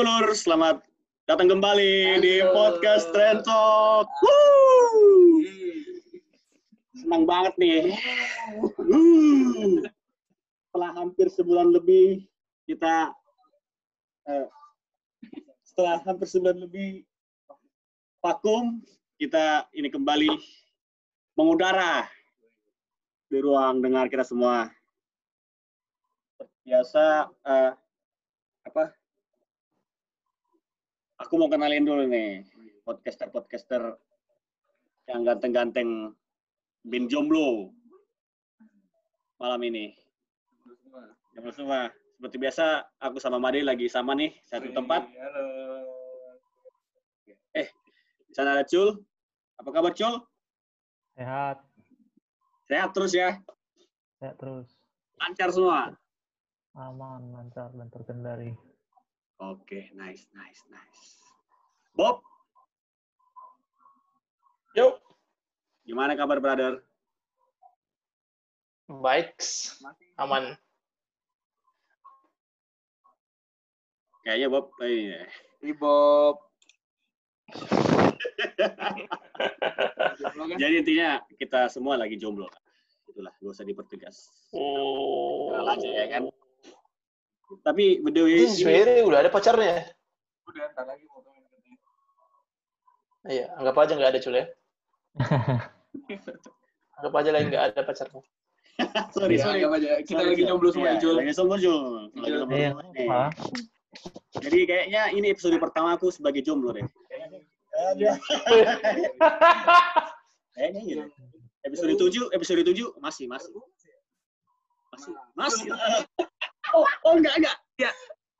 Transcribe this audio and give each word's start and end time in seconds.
Dulur, 0.00 0.32
selamat 0.32 0.80
datang 1.28 1.52
kembali 1.52 2.24
di 2.24 2.40
Halo. 2.40 2.56
podcast 2.56 3.12
Trend 3.12 3.44
Talk. 3.44 4.08
Woo! 4.24 5.44
Senang 6.96 7.28
banget 7.28 7.52
nih. 7.60 7.92
Setelah 10.64 10.96
hampir 10.96 11.28
sebulan 11.28 11.76
lebih 11.76 12.24
kita 12.64 13.12
eh, 14.24 14.48
setelah 15.68 16.00
hampir 16.08 16.32
sebulan 16.32 16.64
lebih 16.64 17.04
vakum, 18.24 18.80
kita 19.20 19.68
ini 19.76 19.92
kembali 19.92 20.32
mengudara 21.36 22.08
di 23.28 23.36
ruang 23.36 23.84
dengar 23.84 24.08
kita 24.08 24.24
semua. 24.24 24.72
Biasa 26.64 27.28
eh, 27.44 27.72
apa? 28.64 28.96
Aku 31.20 31.36
mau 31.36 31.52
kenalin 31.52 31.84
dulu 31.84 32.08
nih 32.08 32.48
podcaster-podcaster 32.88 33.92
yang 35.04 35.20
ganteng-ganteng 35.20 36.16
bin 36.88 37.12
jomblo 37.12 37.76
malam 39.36 39.60
ini. 39.68 39.92
Jomblo 41.36 41.52
semua. 41.52 41.92
Seperti 42.16 42.36
biasa, 42.36 42.84
aku 43.00 43.16
sama 43.20 43.36
Made 43.36 43.60
lagi 43.64 43.88
sama 43.88 44.16
nih 44.16 44.32
satu 44.48 44.72
tempat. 44.72 45.08
Halo. 45.12 45.48
Di 47.52 48.32
sana 48.32 48.56
ada 48.56 48.64
Cul. 48.64 48.96
Apa 49.60 49.68
kabar 49.76 49.92
Cul? 49.92 50.24
Sehat, 51.20 51.60
Sehat 52.64 52.90
terus 52.96 53.12
ya. 53.12 53.36
sehat 54.22 54.40
terus. 54.40 54.68
Lancar 55.20 55.52
semua. 55.52 55.92
Aman, 56.76 57.34
lancar, 57.34 57.68
dan 57.76 57.88
terkendali. 57.92 58.56
Oke, 59.40 59.88
nice, 59.96 60.28
nice, 60.36 60.60
nice. 60.68 61.16
Bob, 61.96 62.20
Yuk. 64.76 65.00
gimana 65.88 66.12
kabar 66.12 66.44
brother? 66.44 66.84
Baik. 68.84 69.32
Aman. 70.20 70.60
Kayaknya 74.20 74.52
Bob, 74.52 74.76
eh, 74.84 74.92
iya. 74.92 75.24
Ibob. 75.64 76.36
Jadi 80.60 80.74
intinya 80.84 81.24
kita 81.40 81.72
semua 81.72 81.96
lagi 81.96 82.20
jomblo. 82.20 82.44
Itulah, 83.08 83.32
gak 83.40 83.56
usah 83.56 83.64
dipertegas. 83.64 84.28
Oh. 84.52 85.48
Kenal 85.50 85.80
aja 85.80 85.88
ya 85.88 86.06
kan. 86.12 86.28
Tapi 87.66 87.98
by 87.98 88.10
the 88.14 88.22
way, 88.22 88.32
Ini 88.32 88.46
ini- 88.46 88.54
sebenarnya 88.54 89.02
udah 89.04 89.18
ada 89.26 89.30
pacarnya. 89.30 89.74
Udah, 90.46 90.64
ntar 90.74 90.84
lagi 90.86 91.04
mau 91.10 91.20
katanya. 91.22 91.76
Iya, 93.26 93.44
anggap 93.58 93.76
aja 93.76 93.92
nggak 93.98 94.10
ada 94.14 94.20
cul 94.22 94.34
ya. 94.38 94.44
anggap 97.00 97.14
aja 97.18 97.30
lagi 97.34 97.44
nggak 97.50 97.64
ada 97.74 97.80
pacarnya. 97.82 98.22
sorry, 99.14 99.34
Iya, 99.36 99.44
sorry. 99.44 99.58
anggap 99.60 99.72
aja. 99.76 99.88
Kita 100.06 100.20
Sorry, 100.22 100.30
lagi 100.32 100.42
jomblo 100.46 100.68
semua 100.72 100.86
Iya, 100.88 100.94
ya, 100.94 101.00
Jul. 101.02 101.14
Lagi 101.18 101.32
jomblo, 101.36 101.56
Jul. 101.58 101.80
Lagi 102.16 102.28
Jul. 102.30 102.38
jomblo 102.38 102.56
Iya? 102.56 102.70
Jadi 104.40 104.58
kayaknya 104.70 105.02
ini 105.12 105.26
episode 105.34 105.58
pertama 105.58 105.98
aku 105.98 106.08
sebagai 106.14 106.40
jomblo 106.46 106.70
deh. 106.70 106.86
Kayaknya 107.10 107.38
iya. 110.86 110.96
deh. 111.04 111.08
Episode 111.60 111.92
7, 111.98 112.32
episode 112.32 112.62
7 112.64 112.96
masih, 113.04 113.26
masih. 113.28 113.52
Masih, 114.96 115.12
masih. 115.36 115.68
Oh, 116.74 116.86
oh 117.06 117.14
enggak, 117.18 117.34
enggak. 117.38 117.56
Ya. 117.78 117.90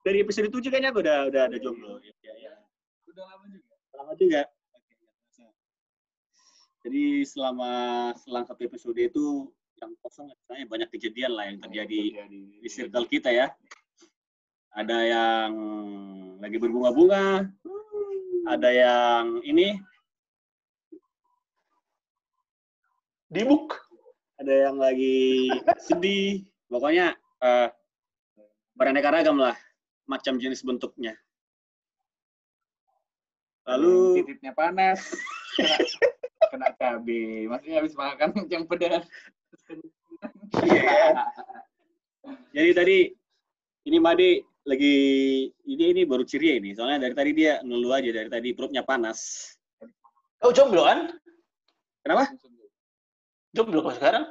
Dari 0.07 0.25
episode 0.25 0.49
7 0.49 0.71
kayaknya 0.71 0.91
aku 0.95 1.03
udah 1.05 1.29
udah 1.29 1.43
ada 1.51 1.57
jomblo. 1.61 2.01
Ya, 2.01 2.35
ya. 2.39 2.53
Udah 3.11 3.25
lama 3.27 3.47
juga. 3.51 3.75
Lama 3.97 4.13
juga. 4.17 4.43
Jadi 6.81 7.29
selama 7.29 7.71
selang 8.17 8.49
satu 8.49 8.65
episode 8.65 8.97
itu 8.97 9.53
yang 9.81 9.93
kosong 10.01 10.33
saya 10.49 10.65
banyak 10.65 10.89
kejadian 10.93 11.33
lah 11.37 11.45
yang 11.49 11.61
terjadi 11.61 12.01
di 12.33 12.69
circle 12.69 13.05
kita 13.05 13.29
ya. 13.29 13.53
Ada 14.73 14.97
yang 15.03 15.53
lagi 16.41 16.57
berbunga-bunga, 16.57 17.53
ada 18.49 18.71
yang 18.71 19.43
ini, 19.45 19.77
Dibuk. 23.29 23.77
ada 24.41 24.71
yang 24.71 24.81
lagi 24.81 25.53
sedih. 25.85 26.49
Pokoknya 26.71 27.13
eh, 27.45 27.69
beraneka 28.81 29.13
ragam 29.13 29.37
lah 29.37 29.53
macam 30.09 30.41
jenis 30.41 30.65
bentuknya. 30.65 31.13
Lalu 33.69 34.25
titiknya 34.25 34.57
panas. 34.57 35.05
Kena, 35.53 35.77
kena 36.49 36.69
cabe. 36.81 37.45
Maksudnya 37.45 37.77
habis 37.85 37.93
makan 37.93 38.33
yang 38.53 38.65
pedas. 38.65 39.05
jadi 42.57 42.71
tadi 42.73 43.13
ini 43.85 44.01
Made 44.01 44.49
lagi 44.65 44.97
ini 45.69 45.85
ini 45.93 46.09
baru 46.09 46.25
ceria 46.25 46.57
ini. 46.57 46.73
Soalnya 46.73 47.05
dari 47.05 47.13
tadi 47.13 47.37
dia 47.37 47.61
ngeluh 47.61 47.93
aja 47.93 48.11
dari 48.17 48.33
tadi 48.33 48.57
perutnya 48.57 48.81
panas. 48.81 49.53
Oh 50.41 50.57
jomblo 50.57 50.89
kan? 50.89 51.13
Kenapa? 52.01 52.33
Jomblo 53.53 53.85
kok 53.85 54.01
sekarang? 54.01 54.25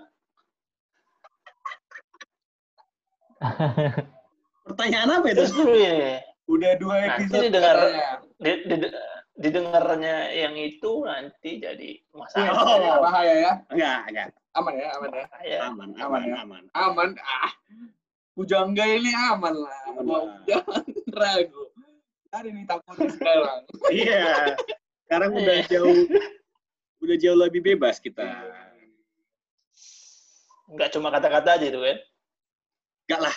Pertanyaan 4.69 5.09
apa 5.09 5.25
itu? 5.27 5.37
Terus 5.41 5.53
dulu 5.53 5.73
ya. 5.75 6.21
Udah 6.45 6.71
dua 6.77 6.95
Nanti 6.97 7.09
episode 7.25 7.43
didengar. 7.49 7.75
katanya. 7.77 8.09
Di, 8.39 8.51
di- 8.65 8.93
didengarnya 9.39 10.15
yang 10.35 10.53
itu 10.53 10.91
nanti 11.03 11.51
jadi 11.57 11.89
masalah. 12.11 12.53
Oh. 12.53 13.01
Bahaya 13.01 13.33
ya. 13.39 13.51
Enggak, 13.71 13.99
enggak. 14.09 14.27
Aman 14.57 14.73
ya, 14.75 14.87
aman 14.97 15.09
ya. 15.09 15.25
Ya. 15.45 15.59
Aman, 15.69 15.89
Aman 15.93 16.01
aman, 16.01 16.21
ya? 16.25 16.35
aman. 16.43 16.63
Aman. 16.73 17.09
Ah. 17.21 17.53
Pujangga 18.33 18.85
ini 18.85 19.11
aman 19.11 19.53
lah. 19.53 19.77
Aman 19.89 20.03
Mau 20.05 20.25
lah. 20.25 20.37
jangan 20.45 20.83
ragu. 21.21 21.63
Ada 22.29 22.49
nih 22.49 22.65
takutnya 22.65 23.09
sekarang. 23.09 23.59
Iya. 23.93 24.25
Sekarang 25.05 25.31
udah 25.33 25.55
Iya. 25.59 25.69
jauh 25.69 25.97
udah 26.99 27.15
jauh 27.17 27.37
lebih 27.39 27.61
bebas 27.63 27.97
kita. 27.97 28.21
Nggak 30.69 30.89
cuma 30.93 31.09
kata-kata 31.09 31.57
aja 31.57 31.65
itu 31.65 31.79
kan. 31.79 31.97
Enggak 33.09 33.25
lah. 33.25 33.33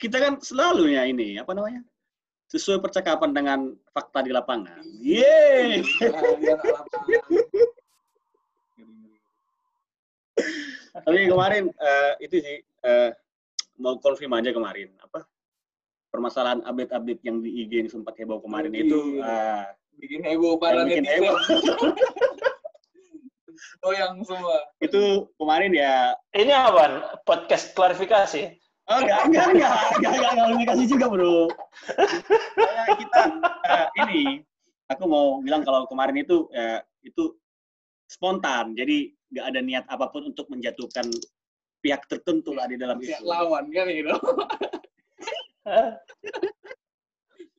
Kita 0.00 0.16
kan 0.16 0.40
selalu 0.40 0.96
ya 0.96 1.04
ini, 1.04 1.36
apa 1.36 1.52
namanya? 1.52 1.84
Sesuai 2.48 2.80
percakapan 2.80 3.36
dengan 3.36 3.76
fakta 3.92 4.24
di 4.24 4.32
lapangan. 4.32 4.80
Yeay. 4.96 5.84
Tapi 11.04 11.20
kemarin 11.28 11.68
eh, 11.68 12.12
itu 12.24 12.40
sih 12.40 12.56
eh, 12.64 13.10
mau 13.76 14.00
konfirm 14.00 14.32
aja 14.34 14.50
kemarin 14.50 14.90
apa 14.98 15.22
permasalahan 16.08 16.64
update-update 16.64 17.22
yang 17.22 17.38
di 17.44 17.62
IG 17.62 17.72
yang 17.86 17.90
sempat 17.92 18.16
heboh 18.18 18.40
kemarin 18.42 18.72
itu 18.74 19.20
ah, 19.22 19.68
Bikin 19.98 20.22
heboh 20.22 20.54
para 20.56 20.86
bikin 20.88 21.04
netizen. 21.04 21.28
heboh. 21.28 21.38
Oh 23.82 23.90
yang 23.90 24.22
semua. 24.22 24.70
itu 24.78 25.26
kemarin 25.34 25.74
ya 25.74 26.14
Ini 26.30 26.50
apa? 26.50 27.18
Podcast 27.26 27.74
klarifikasi. 27.74 28.54
Oh, 28.88 28.98
enggak, 29.04 29.20
enggak, 29.28 29.46
enggak, 29.52 29.72
enggak, 30.00 30.12
enggak, 30.16 30.32
enggak, 30.32 30.46
enggak, 30.48 30.68
kasih 30.72 30.86
juga, 30.88 31.06
bro. 31.12 31.38
Kayak 32.56 32.96
kita, 32.96 33.20
eh, 33.68 33.86
ini, 34.00 34.22
aku 34.88 35.04
mau 35.04 35.26
bilang 35.44 35.60
kalau 35.60 35.84
kemarin 35.84 36.16
itu, 36.24 36.48
eh, 36.56 36.80
itu 37.04 37.36
spontan, 38.08 38.72
jadi 38.72 39.12
nggak 39.28 39.44
ada 39.44 39.60
niat 39.60 39.84
apa 39.92 40.08
pun 40.08 40.32
untuk 40.32 40.48
menjatuhkan 40.48 41.04
pihak 41.84 42.00
tertentu 42.08 42.56
lah 42.56 42.64
di 42.64 42.80
dalam 42.80 42.96
Pihak 42.96 43.20
itu. 43.20 43.28
lawan 43.28 43.68
kan 43.68 43.86
gitu. 43.92 44.16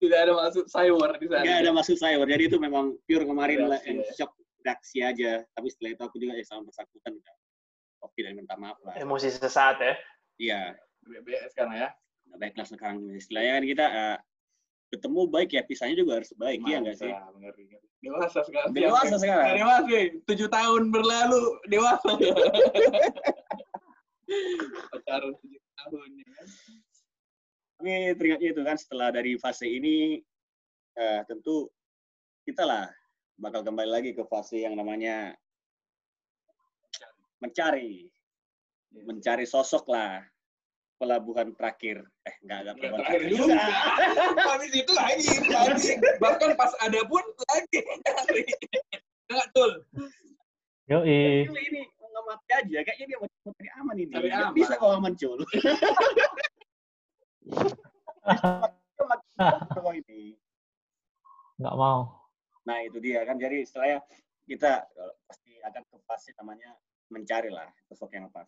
Tidak 0.01 0.19
ada 0.19 0.33
maksud 0.33 0.65
cyber 0.65 1.13
di 1.21 1.27
sana. 1.29 1.43
Nggak 1.45 1.59
ada 1.61 1.71
maksud 1.77 1.97
saya, 2.01 2.17
jadi 2.25 2.43
itu 2.49 2.57
memang 2.57 2.97
pure 3.05 3.29
kemarin 3.29 3.69
lah, 3.69 3.77
yang 3.85 4.01
ya. 4.01 4.11
shock 4.17 4.33
reaksi 4.65 5.05
aja. 5.05 5.45
Tapi 5.53 5.67
setelah 5.69 5.93
itu 5.93 6.01
aku 6.09 6.15
juga 6.17 6.33
ya 6.33 6.41
sama 6.41 6.65
bersangkutan 6.65 7.21
udah 7.21 7.35
oke 8.01 8.17
dan 8.17 8.33
minta 8.33 8.57
maaf 8.57 8.81
lah. 8.81 8.97
Emosi 8.97 9.29
sesaat 9.29 9.77
ya. 9.77 9.93
Iya, 10.39 10.61
BBS 11.09 11.51
sekarang 11.57 11.75
ya. 11.75 11.89
nggak 12.29 12.39
baiklah 12.45 12.67
sekarang. 12.69 12.97
Istilahnya 13.17 13.51
kan 13.57 13.63
kita 13.65 13.85
eh, 13.89 14.17
ketemu 14.89 15.21
baik 15.29 15.49
ya, 15.53 15.61
pisahnya 15.65 15.97
juga 15.97 16.21
harus 16.21 16.29
baik, 16.37 16.61
iya 16.65 16.77
nggak 16.81 16.97
sih? 16.97 17.09
Ngeri, 17.09 17.63
ngeri. 17.73 17.87
Dewasa 17.99 18.39
sekarang. 18.45 18.71
Dewasa 18.71 19.05
Siapa? 19.17 19.21
sekarang. 19.21 19.55
Dewasa, 19.59 19.89
eh. 19.91 20.07
tujuh 20.23 20.47
tahun 20.49 20.83
berlalu 20.93 21.43
dewasa. 21.67 22.09
Pacaran 24.93 25.33
tujuh 25.41 25.61
tahun 25.77 26.09
ya 26.15 26.27
kan. 26.31 26.47
Tapi 27.79 27.91
teringatnya 28.19 28.49
itu 28.51 28.61
kan 28.61 28.77
setelah 28.77 29.09
dari 29.09 29.33
fase 29.39 29.65
ini 29.65 30.19
eh, 30.99 31.21
tentu 31.25 31.67
kita 32.43 32.65
lah 32.65 32.85
bakal 33.39 33.63
kembali 33.63 33.89
lagi 33.89 34.11
ke 34.11 34.23
fase 34.27 34.59
yang 34.63 34.75
namanya 34.75 35.31
mencari, 37.39 38.11
mencari 38.91 39.47
sosok 39.47 39.87
lah. 39.87 40.19
Pelabuhan 40.99 41.55
terakhir. 41.55 42.03
Eh, 42.27 42.35
enggak, 42.43 42.59
enggak 42.59 42.75
Nggak 42.75 42.75
pelabuhan 42.75 42.99
terakhir 43.01 43.21
terakhir 43.23 43.39
juga. 43.39 43.63
Habis 44.51 44.71
itu 44.75 44.91
lagi, 44.91 45.27
lagi. 45.47 45.91
Bahkan 46.19 46.49
pas 46.59 46.71
ada 46.83 46.99
pun 47.07 47.23
lagi. 47.47 47.79
Enggak, 49.31 49.47
Tul. 49.55 49.71
Cul 50.89 51.05
ini 51.07 51.81
mengamati 52.01 52.49
aja, 52.49 52.79
kayaknya 52.81 53.05
dia 53.07 53.17
mau 53.21 53.29
cari 53.29 53.69
aman 53.79 53.95
ini. 53.95 54.11
Cari 54.11 54.27
Nggak 54.27 54.41
aman. 54.43 54.57
Bisa 54.57 54.73
kok 54.75 54.91
aman, 54.91 55.13
Cul. 55.15 55.39
Nggak 61.59 61.75
mau. 61.75 61.99
Nah, 62.67 62.77
itu 62.83 62.97
dia 63.03 63.23
kan. 63.27 63.35
Jadi 63.39 63.63
istilahnya 63.63 63.99
kita 64.47 64.83
eh, 64.83 65.13
pasti 65.27 65.51
akan 65.63 65.83
ke 65.85 65.97
fase 66.07 66.31
namanya 66.39 66.73
mencari 67.13 67.51
lah 67.51 67.67
sosok 67.87 68.15
yang 68.15 68.31
pas. 68.33 68.47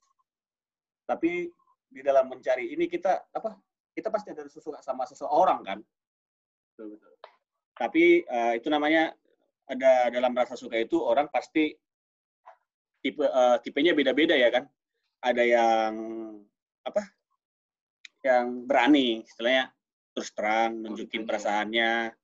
Tapi 1.05 1.51
di 1.91 2.01
dalam 2.01 2.31
mencari 2.31 2.71
ini 2.71 2.87
kita 2.87 3.27
apa? 3.35 3.59
Kita 3.91 4.07
pasti 4.07 4.31
ada 4.31 4.47
suka 4.47 4.79
sama 4.79 5.03
seseorang 5.03 5.59
kan. 5.67 5.79
Betul, 6.71 6.95
betul. 6.95 7.11
Tapi 7.75 8.23
eh, 8.23 8.53
itu 8.55 8.71
namanya 8.71 9.11
ada 9.67 10.07
dalam 10.07 10.31
rasa 10.31 10.55
suka 10.55 10.79
itu 10.79 10.95
orang 11.03 11.27
pasti 11.27 11.75
tipe 13.03 13.27
eh, 13.27 13.57
tipenya 13.59 13.91
beda-beda 13.91 14.39
ya 14.39 14.47
kan. 14.47 14.63
Ada 15.21 15.43
yang 15.43 15.93
apa? 16.87 17.03
Yang 18.23 18.47
berani, 18.65 19.09
istilahnya 19.27 19.69
terus 20.15 20.31
terang 20.31 20.79
nunjukin 20.79 21.27
perasaannya. 21.27 22.15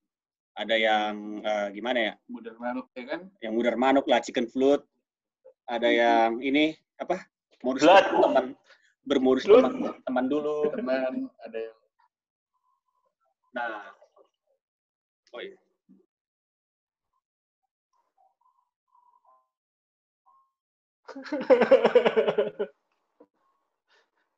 Ada 0.58 0.76
yang 0.80 1.44
eh, 1.44 1.68
gimana 1.76 2.00
ya? 2.00 2.14
Mudah 2.32 2.56
manuk 2.56 2.88
ya 2.96 3.04
kan? 3.06 3.22
yang 3.44 3.54
mudar 3.54 3.76
manuk 3.76 4.08
lah 4.08 4.24
chicken 4.24 4.48
flute 4.50 4.88
ada 5.68 5.92
yang 5.92 6.40
ini 6.40 6.74
apa 6.98 7.28
modus 7.62 7.84
teman 7.84 8.56
bermodus 9.08 9.48
Blood. 9.48 9.72
teman 9.72 9.96
teman 10.04 10.26
dulu 10.28 10.68
Teman 10.76 11.32
ada 11.40 11.58
yang 11.58 11.78
nah 13.56 13.96
oh 15.32 15.42
iya. 15.42 15.58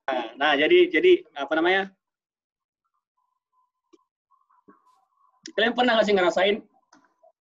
nah, 0.06 0.24
nah 0.38 0.52
jadi 0.54 0.88
jadi 0.94 1.26
apa 1.34 1.54
namanya 1.58 1.90
kalian 5.58 5.74
pernah 5.74 5.98
nggak 5.98 6.08
sih 6.08 6.16
ngerasain 6.16 6.58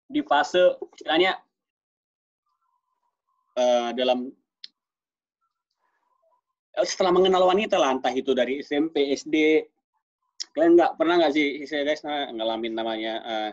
di 0.09 0.25
fase 0.25 0.81
istilahnya 0.97 1.37
eh, 3.61 3.91
dalam 3.93 4.33
setelah 6.87 7.11
mengenal 7.15 7.49
wanita 7.49 7.81
lah 7.81 7.95
entah 7.97 8.13
itu 8.13 8.35
dari 8.37 8.61
SMP 8.63 9.11
SD 9.15 9.65
kalian 10.55 10.79
nggak 10.79 10.93
pernah 10.95 11.15
nggak 11.23 11.33
sih 11.35 11.63
saya 11.67 11.83
guys 11.83 12.03
nah, 12.07 12.31
ngalamin 12.31 12.75
namanya 12.75 13.15
eh, 13.23 13.51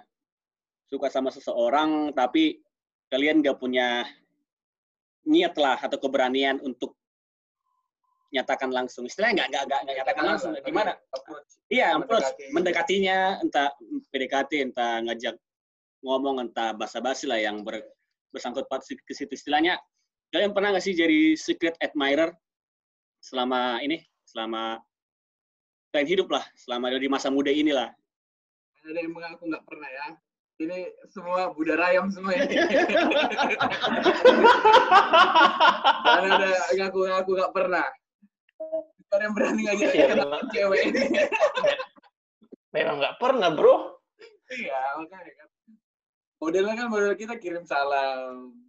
suka 0.85 1.09
sama 1.09 1.33
seseorang 1.33 2.13
tapi 2.13 2.61
kalian 3.09 3.41
nggak 3.41 3.57
punya 3.57 4.05
niat 5.25 5.57
lah 5.57 5.77
atau 5.81 5.97
keberanian 5.97 6.61
untuk 6.61 6.93
nyatakan 8.35 8.69
langsung. 8.69 9.07
Istilahnya 9.07 9.47
nggak 9.47 9.63
nggak 9.65 9.79
nggak 9.85 9.95
nyatakan 10.03 10.23
langsung 10.27 10.51
gimana? 10.59 10.91
Iya, 11.71 11.95
approach. 11.95 12.27
Mendekati. 12.35 12.53
mendekatinya 12.53 13.17
entah 13.39 13.67
PDKT, 14.11 14.51
entah 14.71 15.01
ngajak 15.07 15.35
ngomong, 16.03 16.43
entah 16.43 16.75
basa-basi 16.75 17.25
lah 17.25 17.39
yang 17.41 17.63
ber, 17.63 17.81
bersangkut 18.29 18.67
paut 18.67 18.83
ke 18.83 19.13
situ. 19.15 19.31
Istilahnya. 19.33 19.79
Kalian 20.33 20.51
pernah 20.51 20.75
nggak 20.75 20.83
sih 20.83 20.97
jadi 20.97 21.39
secret 21.39 21.79
admirer 21.79 22.35
selama 23.25 23.81
ini, 23.81 24.05
selama 24.21 24.77
kalian 25.89 26.09
hidup 26.13 26.29
lah, 26.29 26.45
selama 26.53 26.93
di 26.93 27.09
masa 27.09 27.33
muda 27.33 27.49
inilah. 27.49 27.89
ada 28.85 29.01
yang 29.01 29.17
mengaku 29.17 29.49
nggak 29.49 29.65
pernah 29.65 29.89
ya. 29.89 30.07
Ini 30.55 30.87
semua 31.11 31.51
Buddha 31.51 31.75
rayam 31.75 32.07
semua 32.13 32.31
ini. 32.31 32.55
Karena 36.05 36.29
ada 36.37 36.51
ngaku-ngaku 36.79 37.31
nggak 37.33 37.51
pernah. 37.51 37.83
Ada 39.11 39.23
yang 39.25 39.33
berani 39.35 39.61
ngajak 39.67 39.91
memang. 40.15 40.47
cewek 40.53 40.81
ini. 40.93 41.03
Memang 42.71 42.95
nggak 43.01 43.17
pernah, 43.19 43.49
bro. 43.51 43.99
Iya, 44.53 44.79
makanya 45.01 45.33
kan. 45.43 45.47
Modelnya 46.39 46.73
kan 46.77 46.87
model 46.93 47.15
kita 47.19 47.35
kirim 47.41 47.65
salam. 47.67 48.64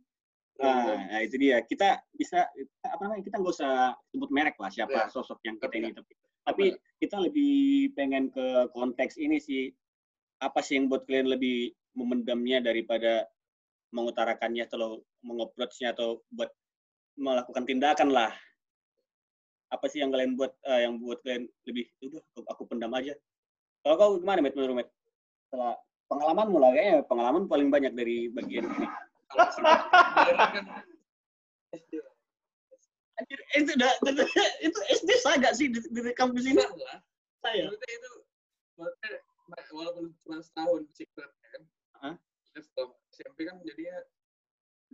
Nah, 0.56 0.96
nah, 1.12 1.20
itu 1.20 1.36
dia. 1.36 1.60
Kita 1.60 2.00
bisa 2.16 2.48
apa 2.80 3.00
namanya? 3.04 3.22
Kita 3.24 3.36
nggak 3.40 3.54
usah 3.56 3.92
sebut 4.08 4.30
merek 4.32 4.56
lah 4.56 4.70
siapa 4.72 5.06
Iya. 5.06 5.12
sosok 5.12 5.44
yang 5.44 5.60
kita 5.60 5.68
Tapi 5.68 5.78
ini. 5.78 5.90
Tapi, 5.92 6.12
tapi 6.46 6.64
kita 7.02 7.16
lebih 7.20 7.52
pengen 7.92 8.32
ke 8.32 8.72
konteks 8.72 9.20
ini 9.20 9.36
sih. 9.36 9.68
Apa 10.40 10.60
sih 10.64 10.80
yang 10.80 10.88
buat 10.88 11.04
kalian 11.04 11.32
lebih 11.32 11.72
memendamnya 11.96 12.60
daripada 12.60 13.24
mengutarakannya 13.92 14.68
atau 14.68 15.00
mengapproach-nya 15.24 15.96
atau 15.96 16.20
buat 16.32 16.52
melakukan 17.16 17.64
tindakan 17.64 18.12
lah. 18.12 18.32
Apa 19.72 19.88
sih 19.88 20.04
yang 20.04 20.12
kalian 20.12 20.36
buat 20.36 20.52
eh, 20.68 20.86
yang 20.86 21.00
buat 21.00 21.20
kalian 21.24 21.48
lebih 21.66 21.84
udah 22.04 22.22
aku, 22.32 22.40
aku 22.48 22.62
pendam 22.68 22.92
aja. 22.92 23.16
Kalau 23.82 23.94
kau 23.96 24.10
gimana, 24.20 24.44
Met, 24.44 24.54
menurut 24.54 24.82
Met? 24.84 24.88
Setelah 25.48 25.78
pengalamanmu 26.10 26.58
lah, 26.58 26.70
kayaknya 26.74 26.96
pengalaman 27.06 27.44
paling 27.50 27.68
banyak 27.70 27.92
dari 27.94 28.30
bagian 28.30 28.66
ini. 28.66 28.86
Kan. 29.26 30.64
Anjir, 33.16 33.40
itu 33.56 33.70
udah 33.80 33.92
itu 34.60 34.78
SD 34.92 35.10
saga 35.24 35.50
sih 35.56 35.72
di, 35.72 35.80
di 35.80 36.00
kampus 36.12 36.44
ini. 36.44 36.60
Lah. 36.60 37.00
Saya. 37.40 37.64
Maksudnya 37.72 37.90
itu 37.96 38.10
maksudnya 38.76 39.12
walaupun 39.72 40.04
cuma 40.20 40.36
setahun 40.44 40.84
secret 40.92 41.32
ya 41.32 41.48
kan. 41.56 41.62
Terus 42.52 42.64
setelah 42.68 42.92
SMP 43.16 43.38
kan 43.48 43.56
jadinya 43.64 43.96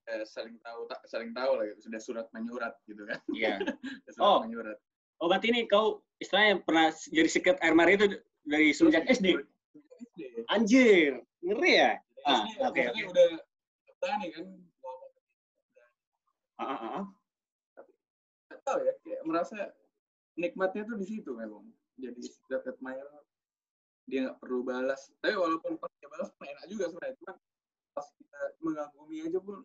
udah 0.02 0.18
saling 0.26 0.56
tahu 0.62 0.80
tak 0.86 1.00
saling 1.10 1.30
tahu 1.34 1.50
lah 1.58 1.64
gitu. 1.66 1.80
Sudah 1.90 2.00
surat 2.02 2.26
menyurat 2.30 2.74
gitu 2.86 3.02
kan. 3.10 3.18
Iya. 3.34 3.58
Sudah 4.06 4.12
surat 4.14 4.22
Oh. 4.22 4.40
menyurat. 4.46 4.78
Oh, 5.22 5.26
berarti 5.30 5.54
ini 5.54 5.70
kau 5.70 6.02
istilahnya 6.18 6.62
pernah 6.66 6.90
jadi 7.10 7.30
secret 7.30 7.58
air 7.62 7.74
mari 7.78 7.94
itu 7.94 8.06
dari 8.42 8.70
semenjak 8.74 9.06
SD. 9.06 9.38
SD. 9.38 10.22
Anjir, 10.50 11.22
ngeri 11.42 11.72
ya? 11.78 11.92
Ah, 12.26 12.42
oke, 12.66 12.78
maksudnya 12.82 13.06
oke. 13.06 13.12
udah 13.14 13.28
berani 14.02 14.26
kan 14.34 14.44
ngomong. 14.82 15.12
Ah, 16.58 16.66
ah, 16.66 16.90
ah. 16.98 17.04
Nggak 18.50 18.60
tahu 18.66 18.78
ya, 18.82 18.92
kayak 19.06 19.22
merasa 19.22 19.56
nikmatnya 20.34 20.82
tuh 20.90 20.98
di 20.98 21.06
situ 21.06 21.30
memang. 21.38 21.62
Jadi 21.94 22.20
secret 22.26 22.66
admirer 22.66 23.22
dia 24.10 24.26
nggak 24.26 24.38
perlu 24.42 24.66
balas. 24.66 25.14
Tapi 25.22 25.38
walaupun 25.38 25.78
pas 25.78 25.92
dia 26.02 26.10
balas 26.10 26.34
pun 26.34 26.50
enak 26.50 26.66
juga 26.66 26.90
sebenarnya. 26.90 27.14
Cuma 27.22 27.32
pas 27.94 28.06
kita 28.18 28.40
mengagumi 28.58 29.16
aja 29.22 29.38
pun 29.38 29.62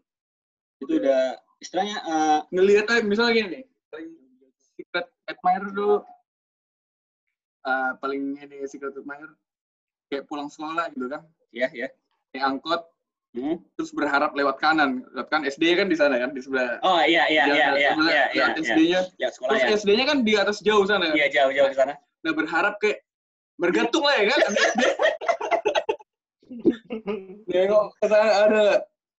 Itu 0.77 0.93
udah 1.01 1.41
istilahnya 1.57 1.97
eh, 2.05 2.39
ngelihat 2.53 2.85
aja 2.85 3.01
misalnya 3.01 3.33
gini 3.33 3.49
nih 3.49 3.63
paling 3.89 4.13
secret 4.77 5.09
admirer 5.25 5.73
dulu 5.73 6.05
Eh, 7.67 7.91
paling 7.99 8.39
ini 8.39 8.63
secret 8.63 8.95
admirer 8.95 9.27
kayak 10.07 10.23
pulang 10.31 10.47
sekolah 10.47 10.87
gitu 10.95 11.11
kan 11.11 11.27
ya 11.51 11.67
ya. 11.75 11.91
naik 12.31 12.43
angkot 12.47 12.79
Hmm. 13.37 13.61
terus 13.73 13.91
berharap 13.91 14.33
lewat 14.33 14.57
kanan 14.57 15.05
lewat 15.07 15.29
kan 15.29 15.41
SD 15.43 15.63
kan 15.73 15.85
di 15.85 15.93
sana 15.93 16.17
kan 16.17 16.29
di 16.29 16.41
sebelah 16.41 16.81
Oh 16.81 16.97
iya 16.99 17.23
iya 17.27 17.43
iya 17.45 17.67
iya 17.71 17.91
sebelah- 17.91 18.09
iya 18.09 18.25
iya. 18.27 18.45
iya. 18.49 18.59
SD-nya 18.59 18.99
Ya 19.15 19.29
sekolah 19.29 19.51
terus 19.53 19.63
ya. 19.63 19.77
SD-nya 19.77 20.05
kan 20.05 20.17
di 20.19 20.33
atas 20.33 20.57
jauh 20.59 20.81
sana 20.83 21.05
kan 21.05 21.15
Iya 21.15 21.27
jauh-jauh 21.31 21.69
di 21.69 21.77
sana. 21.77 21.93
nah 22.19 22.31
berharap 22.33 22.75
kayak 22.77 23.05
bergantung 23.55 24.01
lah 24.01 24.15
ya 24.15 24.25
kan 24.27 24.39
nengok 27.47 27.83
ke 27.95 28.05
sana 28.05 28.31
ada 28.43 28.63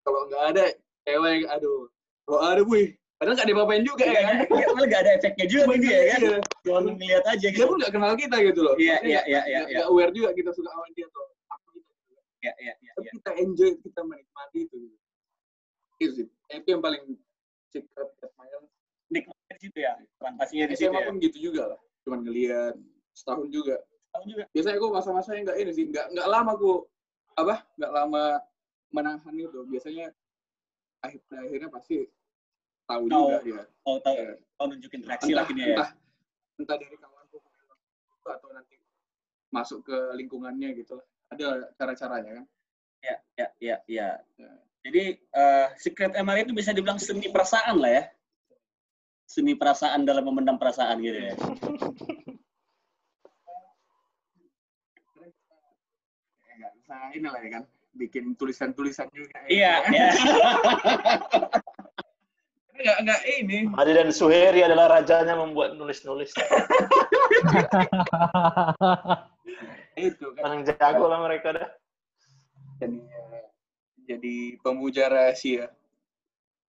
kalau 0.03 0.21
nggak 0.27 0.43
ada 0.49 0.65
cewek 1.05 1.47
aduh 1.49 1.87
kalau 2.25 2.41
ada 2.45 2.63
wih 2.65 2.93
padahal 3.17 3.35
nggak 3.35 3.49
diapa-apain 3.49 3.83
juga 3.83 4.05
ya 4.05 4.21
kan 4.25 4.37
Iya, 4.49 4.67
malah 4.69 4.87
nggak 4.87 5.01
ada 5.01 5.11
efeknya 5.13 5.47
juga 5.47 5.63
gitu 5.73 5.87
ya 5.89 6.03
kan? 6.09 6.21
Iya. 6.21 6.39
Cuma 6.63 6.79
ngeliat 6.85 7.25
aja 7.25 7.39
dia 7.41 7.51
gitu. 7.51 7.67
pun 7.67 7.77
nggak 7.77 7.93
kenal 7.93 8.13
kita 8.15 8.37
gitu 8.43 8.61
loh 8.63 8.75
Iya, 8.75 8.97
iya, 9.03 9.21
iya, 9.25 9.41
nggak- 9.43 9.47
iya, 9.49 9.61
nggak 9.75 9.87
aware 9.87 10.13
juga 10.13 10.29
kita 10.33 10.51
suka 10.53 10.69
sama 10.69 10.87
dia 10.93 11.07
tuh 11.09 11.27
gitu 12.39 12.47
Iya 12.47 12.53
iya 12.63 12.75
iya. 12.79 12.93
tapi 12.95 13.07
iya. 13.07 13.13
kita 13.19 13.31
enjoy 13.37 13.71
kita 13.83 14.01
menikmati 14.03 14.59
itu 14.65 14.77
itu 15.99 16.13
sih 16.15 16.27
itu 16.49 16.69
yang 16.71 16.79
paling 16.79 17.03
secret 17.69 18.09
admirer 18.23 18.63
Nikmatnya 19.09 19.55
di 19.57 19.61
situ 19.65 19.79
ya. 19.81 19.93
Fantasinya 20.21 20.67
di 20.69 20.77
situ 20.77 20.93
SMA 20.93 21.01
ya. 21.01 21.07
pun 21.09 21.15
gitu 21.19 21.39
juga 21.43 21.63
lah 21.75 21.81
cuman 22.05 22.19
ngeliat 22.25 22.75
setahun 23.13 23.49
juga 23.51 23.77
Tahu 24.09 24.25
juga. 24.25 24.45
biasanya 24.55 24.77
aku 24.79 24.89
masa-masa 24.89 25.31
yang 25.37 25.45
nggak 25.45 25.59
ini 25.59 25.71
sih 25.75 25.85
nggak 25.91 26.07
nggak 26.17 26.29
lama 26.29 26.51
aku 26.57 26.73
apa 27.35 27.55
nggak 27.77 27.93
lama 27.93 28.23
menahan 28.89 29.35
itu 29.37 29.61
biasanya 29.69 30.07
akhir 31.05 31.21
akhirnya 31.29 31.69
pasti 31.69 32.09
tahu 32.89 33.05
Tahu. 33.05 33.21
juga 33.29 33.39
dia 33.45 33.63
Oh 33.85 33.99
tahu. 34.01 34.15
Iya. 34.17 34.33
Oh 34.59 34.67
nunjukin 34.67 35.01
reaksi 35.05 35.31
entah 35.31 35.45
lagi 35.45 35.53
dia 35.53 35.67
ya. 35.67 35.75
entah 35.77 35.91
entah 36.59 36.77
dari 36.79 36.97
kawanku 36.97 37.37
atau 38.25 38.49
nanti 38.53 38.77
masuk 39.51 39.85
ke 39.85 39.97
lingkungannya 40.17 40.73
gitu 40.77 40.97
lah 40.97 41.07
ada 41.33 41.49
cara-caranya 41.77 42.43
kan? 42.43 42.47
Ya, 43.05 43.17
ya, 43.37 43.49
ya, 43.61 43.77
ya. 43.87 44.09
ya. 44.37 44.51
Jadi 44.89 45.21
uh, 45.37 45.67
secret 45.77 46.17
MRI 46.17 46.49
itu 46.49 46.57
bisa 46.57 46.73
dibilang 46.73 46.97
seni 46.97 47.29
perasaan 47.29 47.77
lah 47.77 47.93
ya. 47.93 48.05
Seni 49.29 49.53
perasaan 49.53 50.09
dalam 50.09 50.25
memendam 50.25 50.57
perasaan 50.57 51.05
gitu 51.05 51.19
ya. 51.19 51.35
Nah, 56.89 57.13
ini 57.13 57.29
lah 57.29 57.37
ya 57.45 57.61
kan, 57.61 57.65
bikin 57.93 58.33
tulisan-tulisan 58.33 59.13
juga. 59.13 59.45
Ya. 59.45 59.49
Iya, 59.53 59.73
iya. 59.93 60.09
Enggak, 62.79 62.97
enggak 63.05 63.21
ini. 63.29 63.59
Adi 63.77 63.93
dan 63.93 64.09
Suheri 64.09 64.65
adalah 64.65 64.97
rajanya 64.97 65.37
membuat 65.37 65.77
nulis-nulis. 65.77 66.33
Itu 69.99 70.33
kan. 70.39 70.43
Paling 70.47 70.63
jago 70.65 71.05
lah 71.11 71.19
mereka 71.21 71.49
dah. 71.55 71.69
Jadi, 72.79 72.99
jadi 74.07 74.37
pemuja 74.63 75.11
rahasia. 75.11 75.75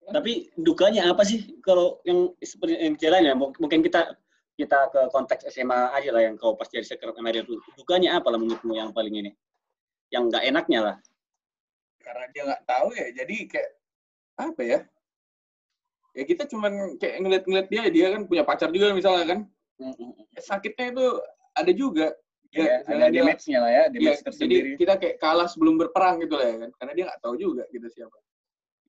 Tapi 0.10 0.50
dukanya 0.58 1.14
apa 1.14 1.22
sih 1.22 1.62
kalau 1.62 2.02
yang 2.02 2.34
seperti 2.42 2.74
yang 2.82 2.98
jalan 2.98 3.22
ya? 3.30 3.34
Mung- 3.38 3.54
Mungkin 3.62 3.86
kita 3.86 4.18
kita 4.58 4.90
ke 4.92 5.02
konteks 5.14 5.46
SMA 5.48 5.94
aja 5.94 6.10
lah 6.12 6.26
yang 6.26 6.36
kau 6.36 6.58
pas 6.58 6.66
jadi 6.66 6.82
sekret 6.84 7.14
Amerika 7.16 7.46
itu. 7.46 7.62
Dukanya 7.78 8.18
apa 8.18 8.34
lah 8.34 8.42
menurutmu 8.42 8.74
yang 8.74 8.90
paling 8.90 9.14
ini? 9.14 9.32
Yang 10.10 10.34
nggak 10.34 10.44
enaknya 10.50 10.80
lah. 10.82 10.96
Karena 12.02 12.26
dia 12.34 12.42
nggak 12.50 12.64
tahu 12.66 12.88
ya, 12.98 13.08
jadi 13.14 13.36
kayak 13.46 13.70
apa 14.42 14.62
ya? 14.66 14.80
Ya 16.18 16.24
kita 16.26 16.50
cuman 16.50 16.98
kayak 16.98 17.16
ngeliat-ngeliat 17.22 17.68
dia, 17.70 17.84
dia 17.94 18.08
kan 18.18 18.26
punya 18.26 18.42
pacar 18.42 18.74
juga 18.74 18.92
misalnya 18.98 19.26
kan. 19.30 19.40
Ya, 20.34 20.42
sakitnya 20.42 20.92
itu 20.92 21.06
ada 21.54 21.72
juga. 21.72 22.18
Ya, 22.50 22.82
misalnya 22.82 23.06
ada 23.06 23.13
dia- 23.13 23.22
damage-nya 23.22 23.60
lah 23.62 23.70
ya, 23.70 23.77
Iya, 23.77 23.86
damage 23.89 24.10
jadi 24.10 24.25
tersendiri. 24.25 24.70
kita 24.75 24.94
kayak 24.98 25.15
kalah 25.18 25.46
sebelum 25.46 25.77
berperang 25.77 26.18
gitu 26.20 26.34
lah 26.34 26.48
ya 26.50 26.58
kan. 26.58 26.70
Karena 26.75 26.91
dia 26.98 27.03
nggak 27.06 27.22
tahu 27.22 27.36
juga 27.38 27.63
kita 27.70 27.88
siapa. 27.94 28.18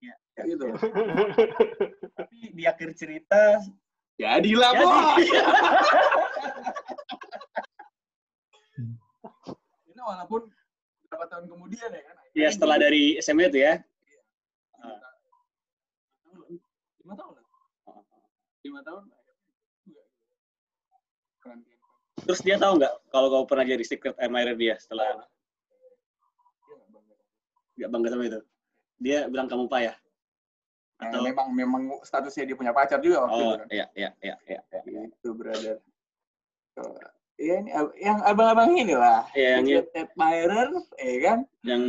Iya. 0.01 0.15
Kayak 0.33 0.45
gitu. 0.49 0.65
Tapi 2.17 2.37
di 2.51 2.63
akhir 2.65 2.89
cerita 2.95 3.61
Jadilah 4.17 4.71
Jadi. 4.71 4.81
bos. 4.81 5.17
Ini 9.87 10.01
walaupun 10.01 10.41
beberapa 11.03 11.25
tahun 11.27 11.45
kemudian 11.47 11.89
ya 11.89 12.01
kan. 12.01 12.15
ya 12.31 12.47
setelah 12.49 12.77
dari 12.77 13.17
SMA 13.17 13.49
itu 13.49 13.59
ya. 13.59 13.81
lima 17.01 17.13
tahun 17.17 17.33
lah. 17.33 17.45
Lima 18.61 18.79
tahun. 18.85 19.03
juga. 19.83 20.03
Keren, 21.41 21.59
keren. 21.59 21.81
Terus 22.25 22.41
dia 22.45 22.55
tahu 22.61 22.77
nggak 22.77 22.93
kalau 23.09 23.27
kau 23.33 23.45
pernah 23.49 23.65
jadi 23.65 23.83
secret 23.85 24.15
admirer 24.21 24.55
dia 24.55 24.75
setelah 24.77 25.25
nggak 27.77 27.89
bangga. 27.89 28.09
sama 28.13 28.23
itu? 28.29 28.39
Dia 29.01 29.25
bilang 29.25 29.49
kamu 29.49 29.65
payah. 29.65 29.95
Nah, 31.01 31.09
Atau 31.09 31.25
memang 31.25 31.47
memang 31.49 31.83
statusnya 32.05 32.53
dia 32.53 32.57
punya 32.57 32.69
pacar 32.69 33.01
juga 33.01 33.25
waktu 33.25 33.41
itu 33.41 33.49
oh 33.49 33.57
kan. 33.57 33.67
iya 33.73 33.85
iya 33.97 34.09
iya 34.21 34.35
iya. 34.45 34.61
iya. 34.85 35.01
Itu 35.09 35.33
brother. 35.33 35.81
Ya 37.41 37.53
ini 37.57 37.69
yang 37.97 38.21
abang-abang 38.21 38.69
ini 38.77 38.93
lah. 38.93 39.25
Iya, 39.33 39.49
yang 39.57 39.65
Secret 39.65 39.89
admirer, 39.97 40.69
ya 41.01 41.17
kan? 41.25 41.39
yang 41.65 41.83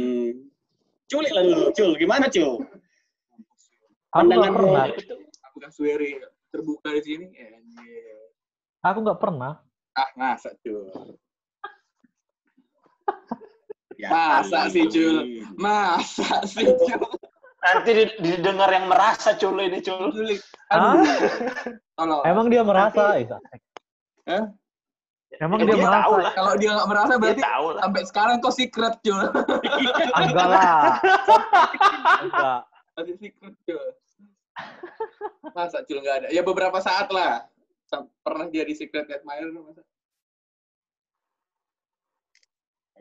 culik 1.12 1.32
lah 1.36 1.44
dulu, 1.44 1.68
cul. 1.76 1.92
Gimana 2.00 2.24
cul? 2.32 2.64
Aku 4.16 4.24
nggak 4.24 4.48
Pandangan 4.48 4.52
pernah. 4.56 4.84
Itu 4.96 5.14
Aku 5.52 5.56
kan 5.60 5.70
Sueri 5.76 6.16
terbuka 6.48 6.88
di 6.96 7.02
sini. 7.04 7.26
Ya, 7.36 7.52
anjir. 7.52 8.16
Aku 8.80 8.98
nggak 9.04 9.20
pernah. 9.20 9.60
Ah, 9.92 10.08
ngasa 10.14 10.50
cuy. 10.58 10.88
Ya, 14.00 14.08
Masa 14.10 14.66
sih, 14.66 14.88
Cul? 14.88 15.16
Masa 15.54 16.42
sih 16.42 16.64
cuy? 16.66 16.96
nanti 17.62 17.90
di- 17.94 18.18
didengar 18.20 18.66
yang 18.68 18.90
merasa 18.90 19.30
cul 19.32 19.54
ini 19.56 19.78
cul. 19.78 20.10
Culik. 20.10 20.42
Hah? 20.66 20.98
Aduh. 20.98 21.06
Tolong. 21.94 22.22
Emang 22.26 22.46
dia 22.48 22.62
merasa, 22.62 23.14
Isa? 23.16 23.38
Hah? 24.26 24.50
Emang 25.38 25.60
Ya, 25.60 25.64
dia 25.64 25.72
dia 25.72 25.84
merasa? 25.84 26.02
tahu 26.02 26.14
lah. 26.18 26.32
Kalau 26.34 26.52
dia 26.56 26.70
nggak 26.72 26.88
merasa 26.88 27.12
Dia 27.12 27.20
berarti 27.22 27.42
tahu 27.44 27.66
lah. 27.68 27.80
sampai 27.80 28.02
sekarang 28.04 28.36
kok 28.40 28.54
secret 28.54 28.94
cuy. 28.98 29.22
Enggak 30.18 30.46
lah. 30.48 30.82
Enggak. 32.18 32.60
Masih 32.92 33.14
secret 33.16 33.54
cuy. 33.62 33.86
Masa 35.52 35.78
cuy 35.80 35.98
nggak 36.00 36.16
ada? 36.18 36.28
Ya 36.28 36.42
beberapa 36.42 36.78
saat 36.78 37.06
lah. 37.08 37.46
Pernah 38.00 38.46
dia 38.48 38.64
di 38.64 38.72
secret 38.72 39.04
admirer 39.12 39.52
masa? 39.52 39.84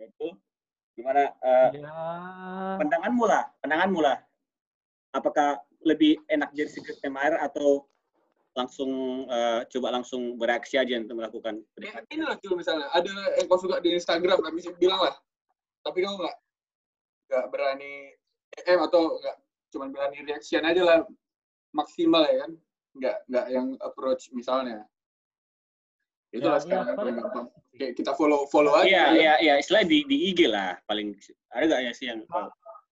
itu 0.01 0.33
gimana 0.97 1.29
eh, 1.45 1.77
Ya. 1.77 1.93
pandanganmu 2.81 3.23
lah, 3.29 3.43
pandanganmu 3.61 4.01
lah. 4.01 4.17
Apakah 5.13 5.61
lebih 5.85 6.17
enak 6.25 6.49
jadi 6.57 6.73
secret 6.73 6.97
admirer 7.05 7.37
atau 7.37 7.85
langsung 8.57 9.23
eh, 9.29 9.61
coba 9.69 9.93
langsung 9.93 10.41
bereaksi 10.41 10.81
aja 10.81 10.97
untuk 10.97 11.21
melakukan 11.21 11.61
Ya, 11.77 12.01
ini 12.09 12.25
lah 12.25 12.33
cuy 12.41 12.57
misalnya. 12.57 12.89
Ada 12.97 13.13
yang 13.39 13.45
kau 13.45 13.61
suka 13.61 13.77
di 13.79 13.93
Instagram, 13.93 14.41
tapi 14.41 14.57
sih 14.57 14.73
bilang 14.75 15.05
lah. 15.05 15.15
Tapi 15.85 16.01
kau 16.01 16.17
nggak 16.17 16.35
nggak 17.29 17.45
berani 17.53 17.93
DM 18.51 18.81
atau 18.81 19.21
nggak 19.21 19.37
cuma 19.71 19.85
berani 19.87 20.17
reaction 20.27 20.65
aja 20.65 20.81
lah 20.83 20.99
maksimal 21.77 22.25
ya 22.25 22.43
kan? 22.43 22.51
Nggak 22.97 23.15
nggak 23.27 23.45
yang 23.49 23.67
approach 23.79 24.29
misalnya. 24.31 24.83
Itulah 26.31 26.59
Ya, 26.59 26.63
sekarang 26.63 26.87
ya, 26.87 26.95
paling 26.95 27.15
paling- 27.15 27.17
gampang. 27.19 27.45
Kayak 27.71 27.93
kita 27.99 28.11
follow 28.15 28.47
follow 28.47 28.73
aja. 28.75 28.87
Iya, 28.87 29.03
ya. 29.03 29.07
iya, 29.15 29.33
iya. 29.41 29.53
Istilah 29.59 29.83
di, 29.83 30.03
di 30.07 30.31
IG 30.31 30.47
lah 30.47 30.79
paling 30.87 31.15
ada 31.51 31.63
gak 31.67 31.81
ya 31.87 31.91
sih 31.91 32.05
yang 32.07 32.23
googling? 32.23 32.51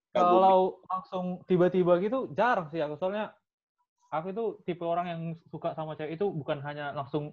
Kalau 0.09 0.81
langsung 0.89 1.25
tiba-tiba 1.45 2.01
gitu 2.01 2.31
jarang 2.33 2.67
sih 2.73 2.81
aku 2.81 2.97
soalnya 2.97 3.31
aku 4.09 4.33
itu 4.33 4.45
tipe 4.65 4.81
orang 4.81 5.05
yang 5.07 5.21
suka 5.47 5.77
sama 5.77 5.93
cewek 5.93 6.17
itu 6.17 6.25
bukan 6.33 6.59
hanya 6.65 6.91
langsung 6.91 7.31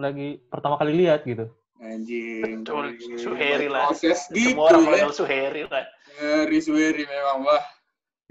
lagi 0.00 0.40
pertama 0.48 0.74
kali 0.80 0.96
lihat 1.04 1.22
gitu. 1.28 1.46
Anjing. 1.78 2.64
Betul. 2.64 2.96
Suheri 3.20 3.68
lah. 3.68 3.90
Proses 3.92 4.30
gitu 4.32 4.56
Semua 4.56 4.72
orang 4.72 4.80
ya. 4.80 4.86
mengenal 4.88 5.12
Suheri 5.12 5.62
lah. 5.68 5.84
Ngeri 6.16 6.58
Suheri 6.62 7.02
memang 7.04 7.44
wah. 7.44 7.62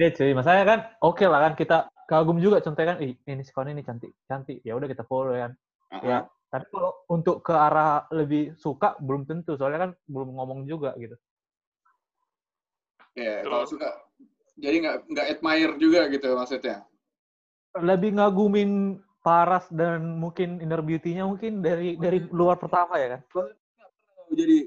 Ya 0.02 0.10
cuy, 0.10 0.34
masalahnya 0.34 0.66
kan 0.66 0.80
oke 1.06 1.22
lah 1.30 1.40
kan 1.46 1.54
kita 1.54 1.78
kagum 2.10 2.38
juga 2.40 2.60
contohnya 2.60 2.96
kan, 2.96 3.00
ih 3.04 3.14
ini 3.28 3.42
si 3.44 3.52
kawan 3.52 3.74
ini 3.74 3.84
cantik, 3.86 4.12
cantik. 4.28 4.60
Ya 4.62 4.76
udah 4.76 4.88
kita 4.88 5.04
follow 5.08 5.34
ya 5.34 5.50
kan. 5.50 5.54
Uh-uh. 5.94 6.08
Ya. 6.08 6.20
Tapi 6.54 6.66
kalau 6.70 6.92
untuk 7.10 7.42
ke 7.42 7.54
arah 7.54 8.06
lebih 8.14 8.54
suka 8.62 8.94
belum 9.02 9.26
tentu, 9.26 9.58
soalnya 9.58 9.90
kan 9.90 9.92
belum 10.06 10.38
ngomong 10.38 10.70
juga 10.70 10.94
gitu. 11.02 11.18
Ya, 13.18 13.42
kalau 13.46 13.66
suka 13.66 13.90
jadi 14.58 14.86
nggak 14.86 14.98
nggak 15.10 15.28
admire 15.34 15.74
juga 15.82 16.06
gitu 16.14 16.30
maksudnya. 16.38 16.86
Lebih 17.74 18.22
ngagumin 18.22 19.02
paras 19.26 19.66
dan 19.74 20.22
mungkin 20.22 20.62
inner 20.62 20.84
beauty-nya 20.86 21.26
mungkin 21.26 21.66
dari 21.66 21.98
dari 21.98 22.22
luar 22.30 22.62
pertama 22.62 23.02
ya 23.02 23.18
kan. 23.18 23.22
Jadi 24.30 24.58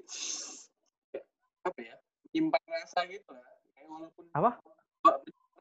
apa 1.62 1.78
ya? 1.78 1.94
Nyimpan 2.34 2.62
rasa 2.66 2.98
gitu 3.06 3.30
lah. 3.30 3.46
Kayak 3.74 3.88
walaupun 3.90 4.24
Apa? 4.34 4.50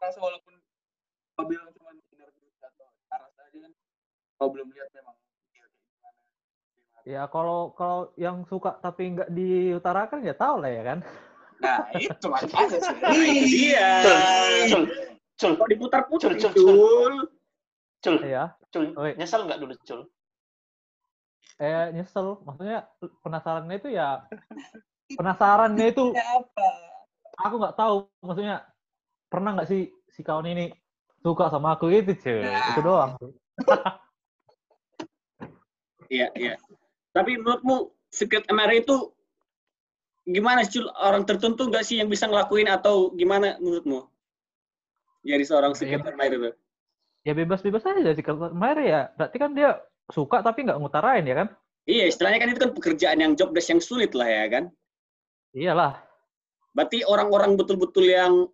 rasa 0.01 0.19
walaupun 0.21 0.53
kau 1.35 1.45
bilang 1.45 1.67
cuma 1.75 1.91
beauty 1.91 2.47
atau 2.63 2.87
paras 3.11 3.35
aja 3.35 3.57
kan 3.59 3.71
kau 4.39 4.47
belum 4.51 4.67
lihat 4.71 4.89
memang. 4.95 5.15
Ya 7.05 7.29
kalau 7.29 7.69
kalau 7.77 8.09
yang 8.17 8.41
suka 8.49 8.81
tapi 8.81 9.13
nggak 9.13 9.29
diutarakan 9.29 10.25
ya 10.25 10.33
tahu 10.33 10.63
lah 10.63 10.71
ya 10.73 10.83
kan. 10.83 10.99
Nah, 11.61 11.87
itu 11.93 12.25
makanya 12.27 12.65
sih. 12.67 12.81
Itu 12.81 13.43
dia. 13.47 13.89
Cul, 14.67 14.83
cul, 15.39 15.51
Kok 15.55 15.69
diputar-putar 15.71 16.33
Cul, 16.35 16.51
cul, 16.51 16.53
cul. 16.57 17.15
cul, 18.01 18.15
Ya. 18.25 18.57
cul. 18.73 18.89
Nyesel 19.15 19.45
nggak 19.45 19.59
dulu 19.61 19.73
cul? 19.85 20.01
Eh 21.61 21.93
nyesel, 21.95 22.41
maksudnya 22.43 22.89
penasarannya 23.23 23.75
itu 23.79 23.89
ya 23.95 24.25
penasarannya 25.13 25.85
itu 25.93 26.11
apa? 26.11 26.67
aku 27.45 27.55
nggak 27.61 27.77
tahu 27.77 27.95
maksudnya 28.25 28.65
pernah 29.29 29.53
nggak 29.53 29.69
sih 29.69 29.93
si 30.09 30.25
kawan 30.25 30.49
ini 30.49 30.73
suka 31.25 31.49
sama 31.49 31.73
aku 31.73 31.89
gitu 31.89 32.13
cuy 32.13 32.45
itu 32.45 32.81
doang 32.85 33.17
Iya, 36.05 36.29
iya. 36.37 36.53
Tapi 37.09 37.33
menurutmu 37.39 37.89
secret 38.13 38.45
admirer 38.45 38.85
itu 38.85 39.09
gimana 40.21 40.61
sih? 40.61 40.85
Orang 41.01 41.25
tertentu 41.25 41.65
nggak 41.65 41.81
sih 41.81 41.97
yang 41.97 42.09
bisa 42.09 42.29
ngelakuin 42.29 42.69
atau 42.69 43.09
gimana 43.09 43.57
menurutmu? 43.57 44.05
Jadi 45.25 45.43
seorang 45.43 45.73
secret 45.73 46.05
Ya, 46.05 46.13
admirer 46.13 46.37
itu. 46.37 46.51
ya 47.25 47.33
bebas-bebas 47.33 47.81
aja 47.89 48.13
sih 48.13 48.21
kalau 48.21 48.53
kemarin 48.53 48.85
ya 48.85 49.01
berarti 49.17 49.37
kan 49.41 49.57
dia 49.57 49.81
suka 50.13 50.45
tapi 50.45 50.61
nggak 50.61 50.77
ngutarain 50.77 51.25
ya 51.25 51.33
kan 51.33 51.47
Iya, 51.89 52.05
istilahnya 52.05 52.37
kan 52.37 52.49
itu 52.53 52.61
kan 52.61 52.71
pekerjaan 52.73 53.17
yang 53.17 53.33
job 53.33 53.49
desk 53.49 53.73
yang 53.73 53.81
sulit 53.81 54.13
lah 54.13 54.29
ya 54.29 54.45
kan. 54.45 54.63
iyalah 55.53 56.05
Berarti 56.77 57.01
orang-orang 57.01 57.57
betul-betul 57.57 58.05
yang 58.05 58.45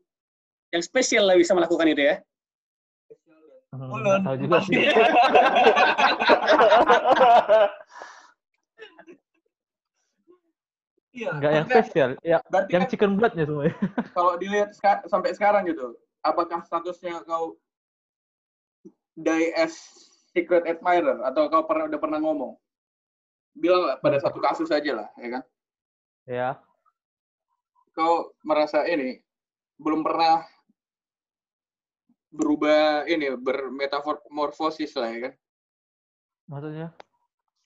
yang 0.72 0.80
spesial 0.80 1.28
lah 1.28 1.36
bisa 1.36 1.52
melakukan 1.52 1.92
itu 1.92 2.00
ya. 2.00 2.24
Hmm, 3.72 3.88
Ulun. 3.88 4.04
nggak 4.04 4.24
tahu 4.28 4.36
juga 4.36 4.58
sih 4.68 4.84
Iya. 11.12 11.30
nggak 11.36 11.52
yang 11.52 11.66
maksudnya 11.68 11.84
spesial 11.84 12.10
ya 12.24 12.38
Berarti 12.48 12.70
yang 12.72 12.84
kan 12.88 12.90
chicken 12.92 13.12
bloodnya 13.20 13.44
semuanya 13.44 13.76
kalau 14.16 14.34
dilihat 14.40 14.70
ska- 14.72 15.04
sampai 15.12 15.36
sekarang 15.36 15.68
gitu, 15.68 15.96
apakah 16.24 16.64
statusnya 16.64 17.20
kau 17.28 17.60
die 19.20 19.52
as 19.60 19.76
secret 20.32 20.64
admirer 20.64 21.20
atau 21.28 21.52
kau 21.52 21.68
pernah 21.68 21.92
udah 21.92 22.00
pernah 22.00 22.20
ngomong? 22.24 22.56
Bilang 23.52 24.00
pada 24.00 24.16
satu 24.24 24.40
kasus 24.40 24.72
aja 24.72 25.04
lah, 25.04 25.08
ya 25.20 25.28
kan? 25.40 25.44
ya 26.24 26.50
kau 27.92 28.32
merasa 28.48 28.88
ini 28.88 29.20
belum 29.76 30.00
pernah 30.08 30.48
berubah 32.32 33.04
ini 33.06 33.36
bermetamorfosis 33.36 34.96
lah 34.96 35.12
ya 35.12 35.20
kan? 35.30 35.34
Maksudnya? 36.48 36.88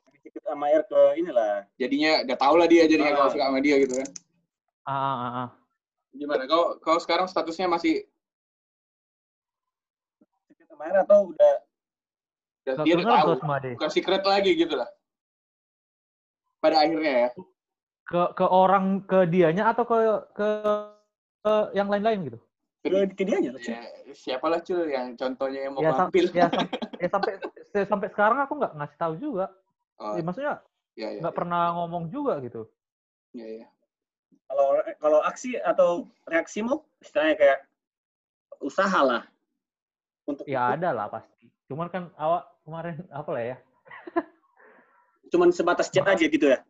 Sedikit 0.09 0.41
sama 0.41 0.73
air 0.73 0.81
ke 0.89 1.01
inilah. 1.21 1.69
Jadinya 1.77 2.25
udah 2.25 2.37
tau 2.37 2.55
lah 2.57 2.67
dia 2.67 2.89
jadinya 2.89 3.13
Ah. 3.13 3.17
kau 3.21 3.29
suka 3.29 3.45
sama 3.45 3.61
dia 3.61 3.75
gitu 3.77 3.93
kan? 4.01 4.09
Ah, 4.85 4.93
ah, 4.93 5.15
ah, 5.15 5.31
ah. 5.45 5.49
Gimana? 6.11 6.43
Kau 6.49 6.81
kau 6.81 6.97
sekarang 6.97 7.29
statusnya 7.29 7.69
masih 7.69 8.05
Sedikit 10.49 10.65
sama 10.73 10.89
air 10.89 10.97
atau 11.05 11.29
udah 11.29 11.53
udah 12.65 12.73
Nggak 12.73 12.85
dia 12.89 12.95
udah 12.97 13.05
tahu 13.05 13.25
gua 13.29 13.37
sama 13.37 13.55
dia. 13.61 13.73
bukan 13.77 13.91
secret 13.93 14.23
lagi 14.25 14.51
gitu 14.57 14.73
lah. 14.73 14.89
Pada 16.57 16.81
akhirnya 16.81 17.13
ya. 17.13 17.29
Ke 18.05 18.21
ke 18.33 18.45
orang 18.45 19.05
ke 19.05 19.29
dianya 19.29 19.69
atau 19.69 19.85
ke 19.85 19.97
ke, 20.33 20.47
ke 21.45 21.53
yang 21.77 21.89
lain-lain 21.89 22.33
gitu? 22.33 22.39
Ke, 22.85 22.99
ke 23.17 23.23
dianya? 23.25 23.49
Cul? 23.57 23.73
Ya, 23.73 23.81
siapalah 24.13 24.59
cul 24.61 24.85
yang 24.85 25.17
contohnya 25.17 25.59
yang 25.65 25.73
mau 25.73 25.81
Ya, 25.81 25.91
sam- 25.97 26.07
tampil. 26.07 26.25
ya, 26.29 26.47
sam- 26.53 26.69
ya 27.03 27.07
sampai 27.09 27.33
se- 27.73 27.87
sampai 27.89 28.07
sekarang 28.13 28.39
aku 28.45 28.53
nggak 28.61 28.73
ngasih 28.77 28.97
tahu 29.01 29.13
juga. 29.17 29.45
Oh, 29.97 30.13
Ya, 30.13 30.21
maksudnya 30.21 30.53
ya, 30.93 31.07
ya, 31.09 31.19
nggak 31.25 31.33
ya, 31.33 31.37
pernah 31.37 31.61
ngomong 31.73 32.13
juga 32.13 32.37
gitu. 32.45 32.69
ya, 33.33 33.65
ya. 33.65 33.67
Kalau 34.45 34.77
kalau 35.01 35.19
aksi 35.25 35.57
atau 35.57 36.05
reaksimu 36.29 36.85
istilahnya 37.01 37.35
kayak 37.35 37.59
usaha 38.61 38.99
lah 39.01 39.23
untuk 40.29 40.45
Ya 40.45 40.77
ada 40.77 40.93
lah 40.93 41.09
pasti. 41.09 41.49
Cuman 41.65 41.89
kan 41.89 42.13
awak 42.15 42.45
kemarin 42.63 42.95
apa 43.19 43.29
lah 43.33 43.43
ya? 43.55 43.57
cuman 45.33 45.49
sebatas 45.49 45.89
chat 45.89 46.05
aja 46.05 46.21
gitu 46.29 46.45
ya. 46.53 46.61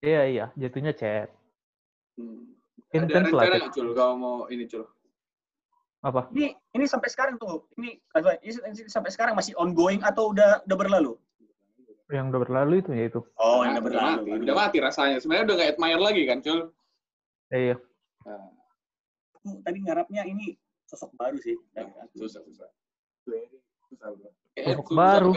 Iya 0.00 0.22
iya, 0.24 0.44
jatuhnya 0.56 0.96
chat. 0.96 1.28
Hmm. 2.16 2.56
Ada 2.94 3.10
lah 3.10 3.42
rencana 3.44 3.54
nggak 3.60 3.72
cul 3.74 3.88
kau 3.92 4.12
mau 4.16 4.36
ini 4.48 4.64
cul? 4.70 4.86
Apa? 6.04 6.28
Ini 6.36 6.52
ini 6.76 6.84
sampai 6.84 7.08
sekarang 7.08 7.40
tuh 7.40 7.64
ini 7.80 7.96
ini 8.44 8.52
sampai 8.92 9.08
sekarang 9.08 9.32
masih 9.32 9.56
ongoing 9.56 10.04
atau 10.04 10.36
udah 10.36 10.60
udah 10.68 10.76
berlalu? 10.76 11.16
Yang 12.12 12.36
udah 12.36 12.40
berlalu 12.44 12.74
itu 12.84 12.90
ya 12.92 13.04
itu. 13.08 13.20
Oh, 13.40 13.64
Nah, 13.64 13.72
yang 13.72 13.80
udah 13.80 13.84
berlalu. 13.88 14.20
mati, 14.20 14.44
udah 14.44 14.54
mati 14.54 14.76
rasanya. 14.84 15.16
Sebenarnya 15.24 15.44
udah 15.48 15.54
nggak 15.56 15.70
admire 15.72 16.02
lagi 16.04 16.22
kan 16.28 16.38
cul? 16.44 16.60
Eh, 17.56 17.72
iya. 17.72 17.76
Nah, 18.28 18.52
tadi 19.64 19.78
ngarapnya 19.80 20.28
ini 20.28 20.52
sosok 20.84 21.16
baru 21.16 21.40
sih. 21.40 21.56
susah 22.12 22.44
susah. 22.44 22.68
Very 23.24 23.48
susah 23.88 24.08
bro. 24.12 24.28
Sosok 24.60 24.88
baru. 24.92 25.32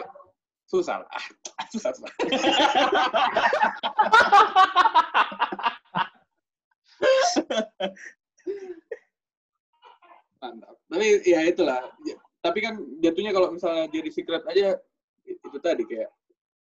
Susah 0.67 0.95
lah. 0.99 1.07
Ah, 1.15 1.23
susah 1.71 1.95
susah. 1.95 2.11
Mantap. 10.47 10.75
Tapi 10.87 11.05
ya 11.27 11.39
itulah. 11.43 11.83
Ya, 12.07 12.15
Tapi 12.39 12.59
kan 12.63 12.79
jatuhnya 13.03 13.35
kalau 13.35 13.51
misalnya 13.51 13.91
jadi 13.91 14.09
secret 14.13 14.43
aja 14.47 14.79
itu 15.27 15.57
tadi 15.59 15.83
kayak 15.83 16.07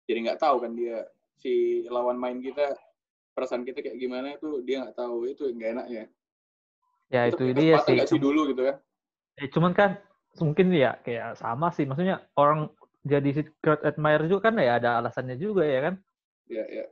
jadi 0.07 0.19
nggak 0.31 0.39
tahu 0.39 0.63
kan 0.63 0.71
dia 0.71 1.03
si 1.35 1.83
lawan 1.91 2.15
main 2.15 2.39
kita 2.39 2.71
perasaan 3.35 3.67
kita 3.67 3.83
kayak 3.83 3.99
gimana 3.99 4.39
itu 4.39 4.63
dia 4.63 4.87
nggak 4.87 4.95
tahu 4.95 5.27
itu 5.27 5.51
nggak 5.51 5.71
enak 5.75 5.87
ya. 5.91 6.03
Ya 7.11 7.21
itu 7.27 7.43
kita 7.51 7.59
dia 7.59 7.75
sih. 7.83 7.99
sih 8.07 8.21
dulu 8.21 8.47
gitu 8.55 8.63
kan. 8.63 8.79
Eh, 9.43 9.51
cuman 9.51 9.75
kan 9.75 9.99
mungkin 10.39 10.71
ya 10.71 10.95
kayak 11.03 11.35
sama 11.35 11.75
sih. 11.75 11.83
Maksudnya 11.83 12.23
orang 12.39 12.71
jadi 13.03 13.43
secret 13.43 13.83
admirer 13.83 14.31
juga 14.31 14.49
kan 14.49 14.57
ya 14.63 14.79
ada 14.79 15.03
alasannya 15.03 15.35
juga 15.35 15.67
ya 15.67 15.91
kan. 15.91 15.95
Ya 16.47 16.63
ya. 16.71 16.85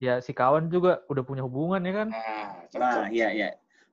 Ya 0.00 0.14
si 0.18 0.34
kawan 0.34 0.72
juga 0.72 1.04
udah 1.06 1.22
punya 1.22 1.46
hubungan 1.46 1.84
ya 1.86 1.92
kan. 2.04 2.08
Nah, 2.10 2.50
Nah, 2.74 3.06
iya 3.12 3.28
iya. 3.30 3.48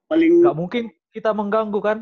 Paling 0.08 0.42
Nggak 0.42 0.58
mungkin 0.58 0.84
kita 1.18 1.34
mengganggu 1.34 1.82
kan. 1.82 2.00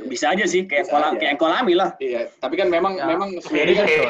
bisa 0.00 0.32
aja 0.32 0.48
sih 0.48 0.64
kayak 0.64 0.88
kolam 0.88 1.12
aja. 1.12 1.20
kayak 1.20 1.36
kolami 1.36 1.76
lah. 1.76 1.92
Iya, 2.00 2.32
tapi 2.40 2.56
kan 2.56 2.72
memang 2.72 2.96
Ya. 2.96 3.04
memang 3.04 3.36
Swery 3.38 3.76
kan 3.76 3.84
coy. 3.84 4.08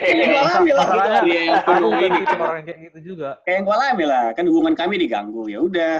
Kayak 0.00 0.32
kolami 0.32 0.70
lah. 0.72 0.84
Masalahnya 0.88 1.20
Dia 1.22 1.36
yang 1.36 1.54
aku 1.54 1.70
kan. 1.76 2.38
orang 2.40 2.62
kayak 2.64 2.78
gitu 2.88 2.98
juga. 3.04 3.28
Kayak 3.44 3.62
kolami 3.62 4.04
lah. 4.08 4.24
Kan 4.32 4.44
hubungan 4.48 4.72
kami 4.72 4.96
diganggu. 4.96 5.44
Ya 5.46 5.60
udah, 5.60 5.94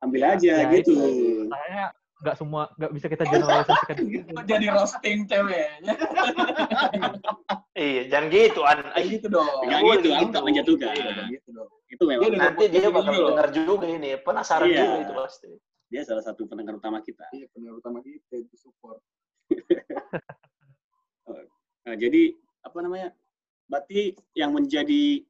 ambil 0.00 0.20
Ya, 0.22 0.28
aja 0.38 0.52
ya 0.62 0.66
gitu. 0.70 0.94
itu. 0.94 1.50
Makanya 1.50 1.84
nggak 2.16 2.36
semua 2.38 2.62
nggak 2.78 2.92
bisa 2.94 3.06
kita 3.10 3.24
generalisasikan 3.26 3.96
gitu. 4.06 4.28
Jadi 4.54 4.66
roasting 4.70 5.18
ceweknya. 5.26 5.92
Iya, 7.76 8.08
jangan 8.08 8.26
gitu, 8.32 8.60
An. 8.64 8.78
Gitu 8.96 9.26
dong. 9.28 9.44
Boleh 9.60 10.00
gitu, 10.00 10.08
aku 10.08 10.16
gitu. 10.16 10.30
nggak 10.32 10.44
menjatuhkan. 10.46 10.94
Iya. 10.94 11.10
Kayak 11.12 11.28
gitu 11.28 11.48
dong. 11.52 11.68
Itu 11.86 12.02
memang 12.08 12.32
Nanti 12.32 12.64
dia 12.72 12.88
bakal 12.88 13.12
Gitu 13.12 13.26
dengar 13.28 13.48
juga 13.52 13.84
ini. 13.84 14.10
Penasaran 14.16 14.64
Iya. 14.64 14.80
juga 14.80 14.96
itu 14.96 15.12
pasti. 15.12 15.48
Salah 16.02 16.24
satu 16.24 16.46
pendengar 16.50 16.78
utama 16.78 16.98
kita. 17.02 17.26
Iya, 17.30 17.46
benar 17.54 17.78
utama 17.78 18.02
kita 18.02 18.42
itu 18.42 18.56
support. 18.58 19.00
Nah, 21.86 21.94
jadi 21.94 22.34
apa 22.66 22.78
namanya? 22.82 23.14
Berarti 23.70 24.18
yang 24.34 24.50
menjadi 24.50 25.22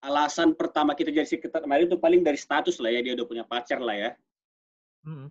alasan 0.00 0.56
pertama 0.56 0.96
kita 0.96 1.12
jadi 1.12 1.28
secret 1.28 1.52
kemarin 1.52 1.92
itu 1.92 2.00
paling 2.00 2.24
dari 2.24 2.40
status 2.40 2.80
lah 2.80 2.88
ya 2.88 3.04
dia 3.04 3.12
udah 3.12 3.26
punya 3.28 3.44
pacar 3.44 3.80
lah 3.84 3.96
ya. 3.96 4.10
Mm. 5.04 5.28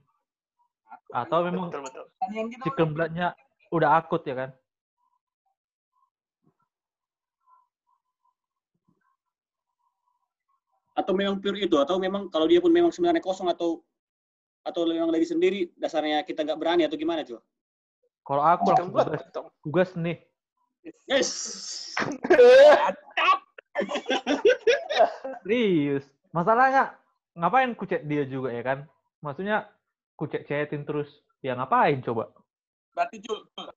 Atau 1.10 1.42
memang 1.42 1.74
Betul, 1.74 1.90
betul. 1.90 2.06
yang 2.38 2.50
kita 2.54 2.64
si 2.66 2.70
kemblatnya 2.78 3.28
udah 3.74 3.98
akut 3.98 4.22
ya 4.30 4.46
kan. 4.46 4.50
Atau 10.94 11.18
memang 11.18 11.42
pure 11.42 11.58
itu 11.66 11.78
atau 11.82 11.98
memang 11.98 12.30
kalau 12.30 12.46
dia 12.46 12.62
pun 12.62 12.70
memang 12.70 12.94
sebenarnya 12.94 13.26
kosong 13.26 13.50
atau 13.50 13.82
atau 14.64 14.86
memang 14.86 15.12
lagi 15.12 15.26
sendiri 15.26 15.72
dasarnya 15.80 16.24
kita 16.28 16.44
nggak 16.46 16.60
berani 16.60 16.84
atau 16.86 16.98
gimana 17.00 17.24
coba? 17.26 17.42
Kalau 18.24 18.44
aku 18.46 18.64
langsung 18.70 18.94
Buat, 18.94 19.26
tugas, 19.66 19.90
nih. 19.98 20.22
Yes. 21.10 21.30
Serius. 25.44 26.06
Masalahnya 26.30 26.94
ngapain 27.34 27.74
ku 27.74 27.90
chat 27.90 28.06
dia 28.06 28.28
juga 28.30 28.54
ya 28.54 28.62
kan? 28.62 28.86
Maksudnya 29.26 29.66
ku 30.14 30.30
chat 30.30 30.46
chatin 30.46 30.86
terus. 30.86 31.10
Ya 31.42 31.56
ngapain 31.56 32.04
coba? 32.04 32.30
berarti 33.00 33.24
Jul, 33.24 33.40
Jul, 33.56 33.72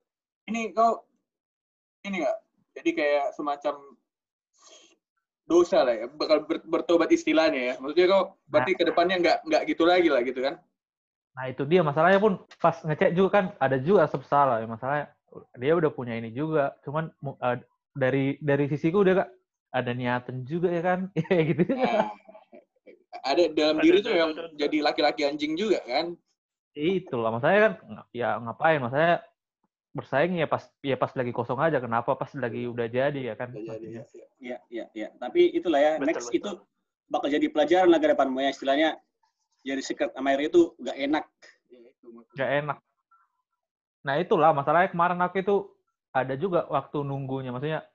ini 0.50 0.74
kau 0.74 1.06
ini 2.02 2.26
enggak 2.26 2.36
jadi 2.74 2.90
kayak 2.90 3.26
semacam 3.38 3.74
dosa 5.46 5.86
lah 5.86 5.94
ya 5.94 6.06
bakal 6.10 6.42
ber- 6.42 6.66
bertobat 6.66 7.06
istilahnya 7.14 7.60
ya 7.70 7.74
maksudnya 7.78 8.10
kau 8.10 8.22
berarti 8.50 8.74
ke 8.74 8.82
depannya 8.82 9.16
nggak 9.22 9.38
nggak 9.46 9.62
gitu 9.70 9.86
lagi 9.86 10.10
lah 10.10 10.26
gitu 10.26 10.42
kan 10.42 10.58
Nah 11.32 11.44
itu 11.48 11.62
dia 11.64 11.80
masalahnya 11.80 12.20
pun 12.20 12.44
pas 12.60 12.76
ngecek 12.84 13.16
juga 13.16 13.28
kan 13.40 13.44
ada 13.56 13.80
juga 13.80 14.04
rasa 14.04 14.20
bersalah 14.20 14.60
ya 14.60 14.68
masalahnya 14.68 15.06
dia 15.56 15.72
udah 15.72 15.90
punya 15.92 16.14
ini 16.16 16.32
juga. 16.32 16.76
Cuman 16.84 17.08
eh, 17.24 17.56
dari 17.96 18.36
dari 18.40 18.64
sisiku 18.68 19.00
udah 19.04 19.24
gak 19.24 19.30
ada 19.72 19.90
niatan 19.96 20.44
juga 20.44 20.68
ya 20.68 20.82
kan? 20.84 21.00
Ya 21.32 21.40
gitu. 21.44 21.62
Nah, 21.72 22.12
ada 23.22 23.44
dalam 23.54 23.76
Ada, 23.78 23.84
diri 23.84 23.98
tuh 24.02 24.12
yang 24.12 24.30
jadi 24.56 24.78
laki-laki 24.82 25.22
anjing 25.24 25.54
juga 25.54 25.80
kan? 25.84 26.16
Itulah 26.72 27.30
masalahnya 27.32 27.60
kan 27.68 27.72
ya 28.12 28.36
ngapain? 28.40 28.80
Masalahnya 28.80 29.16
bersaing 29.92 30.40
ya 30.40 30.48
pas 30.48 30.64
ya 30.80 30.96
pas 30.96 31.12
lagi 31.12 31.32
kosong 31.32 31.60
aja. 31.60 31.78
Kenapa 31.80 32.16
pas 32.16 32.32
lagi 32.36 32.64
udah 32.68 32.88
jadi 32.88 33.32
ya 33.32 33.34
kan? 33.36 33.52
Udah 33.52 33.76
jadi 33.78 34.00
ya, 34.00 34.04
ya. 34.04 34.26
Ya, 34.42 34.58
ya, 34.68 34.84
ya. 34.96 35.08
Tapi 35.20 35.52
itulah 35.52 35.78
ya, 35.78 35.92
Betul, 36.00 36.08
next 36.08 36.28
betul. 36.32 36.40
itu 36.40 36.50
bakal 37.12 37.28
jadi 37.28 37.46
pelajaran 37.52 37.88
lah 37.92 38.00
ke 38.00 38.08
depan 38.10 38.28
ya. 38.36 38.50
Istilahnya 38.50 38.88
jadi 39.62 39.82
secret 39.82 40.10
admirer 40.14 40.50
itu 40.50 40.74
nggak 40.78 40.96
enak. 40.98 41.24
Ya, 41.70 41.78
itu 41.88 42.06
maksudnya. 42.10 42.36
Gak 42.38 42.50
enak 42.62 42.78
nah 44.02 44.18
itulah 44.18 44.50
masalahnya 44.50 44.90
kemarin 44.90 45.22
aku 45.22 45.36
itu 45.38 45.56
ada 46.10 46.34
juga 46.34 46.66
waktu 46.66 47.06
nunggunya 47.06 47.54
maksudnya 47.54 47.86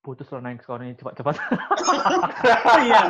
putus 0.00 0.26
lah 0.32 0.40
naik 0.40 0.64
skor 0.64 0.80
ini 0.82 0.96
cepat-cepat 0.96 1.36
Iya. 2.88 3.02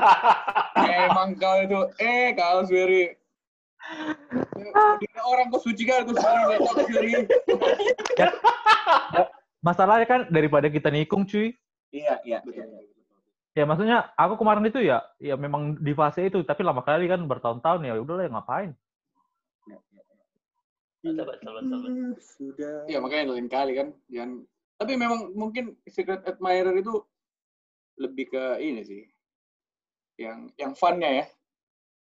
emang 1.09 1.38
kau 1.38 1.57
itu 1.62 1.79
eh 2.03 2.35
kau 2.35 2.66
Swery 2.66 3.14
orang 5.22 5.46
kau 5.55 5.62
suci 5.62 5.87
kan 5.87 6.03
kau 6.05 6.12
Swery 6.18 6.59
kau 6.59 6.75
Swery 6.90 7.12
masalahnya 9.62 10.07
kan 10.11 10.20
daripada 10.29 10.66
kita 10.68 10.90
nikung 10.90 11.22
cuy 11.25 11.55
Iya, 11.92 12.18
iya. 12.25 12.38
betul 12.42 12.66
iya. 12.66 12.91
Ya 13.53 13.65
maksudnya 13.65 14.12
aku 14.17 14.41
kemarin 14.41 14.65
itu 14.65 14.81
ya 14.81 15.05
ya 15.21 15.37
memang 15.37 15.77
di 15.77 15.93
fase 15.93 16.25
itu 16.25 16.41
tapi 16.43 16.65
lama 16.65 16.81
kali 16.81 17.05
kan 17.05 17.21
bertahun-tahun 17.25 17.85
ya 17.85 18.01
udahlah 18.01 18.25
ya 18.25 18.33
ngapain 18.33 18.71
Iya, 19.62 19.79
iya, 19.93 20.01
iya. 20.03 20.15
Betul, 21.03 21.25
betul, 21.29 21.53
betul, 21.55 21.79
betul. 21.85 22.11
Sudah. 22.19 22.75
ya 22.88 22.99
makanya 22.99 23.35
lain 23.35 23.47
kali 23.47 23.73
kan 23.75 23.88
jangan 24.09 24.31
tapi 24.75 24.93
memang 24.97 25.31
mungkin 25.37 25.77
secret 25.85 26.25
admirer 26.25 26.75
itu 26.75 27.05
lebih 28.01 28.33
ke 28.33 28.45
ini 28.59 28.83
sih 28.83 29.03
yang 30.17 30.49
yang 30.57 30.73
funnya 30.73 31.11
ya 31.12 31.27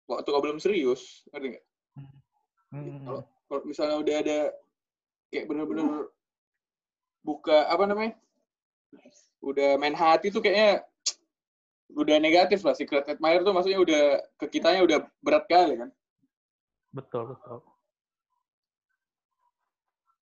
waktu 0.08 0.28
kau 0.28 0.42
belum 0.42 0.58
serius 0.58 1.28
ngerti 1.30 1.58
nggak 1.58 1.66
Hmm. 2.72 3.04
Kalau- 3.04 3.28
kalau 3.52 3.62
misalnya 3.68 4.00
udah 4.00 4.16
ada 4.24 4.40
kayak 5.28 5.44
bener-bener 5.44 6.08
buka 7.20 7.68
apa 7.68 7.84
namanya 7.84 8.16
udah 9.44 9.76
main 9.76 9.92
hati 9.92 10.32
tuh 10.32 10.40
kayaknya 10.40 10.80
udah 11.93 12.15
negatif 12.17 12.63
lah 12.63 12.71
secret 12.71 13.04
admirer 13.06 13.41
tuh 13.41 13.51
maksudnya 13.51 13.80
udah 13.80 14.01
ke 14.39 14.45
kitanya 14.47 14.82
udah 14.84 14.97
berat 15.19 15.45
kali 15.45 15.75
kan 15.77 15.89
Betul, 16.91 17.32
betul. 17.32 17.63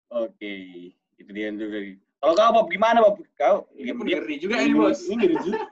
Oke, 0.08 0.52
itu 1.16 1.30
dia 1.32 1.48
dari. 1.48 1.96
Kalau 2.20 2.36
kau 2.36 2.52
Bob 2.52 2.68
gimana 2.68 3.00
Bob? 3.00 3.20
Kau 3.36 3.64
ini 3.72 3.88
ngeri 3.88 4.36
juga 4.36 4.60
ini 4.60 4.76
bos 4.76 5.00
Ini 5.04 5.16
ngeri 5.16 5.36
juga. 5.44 5.64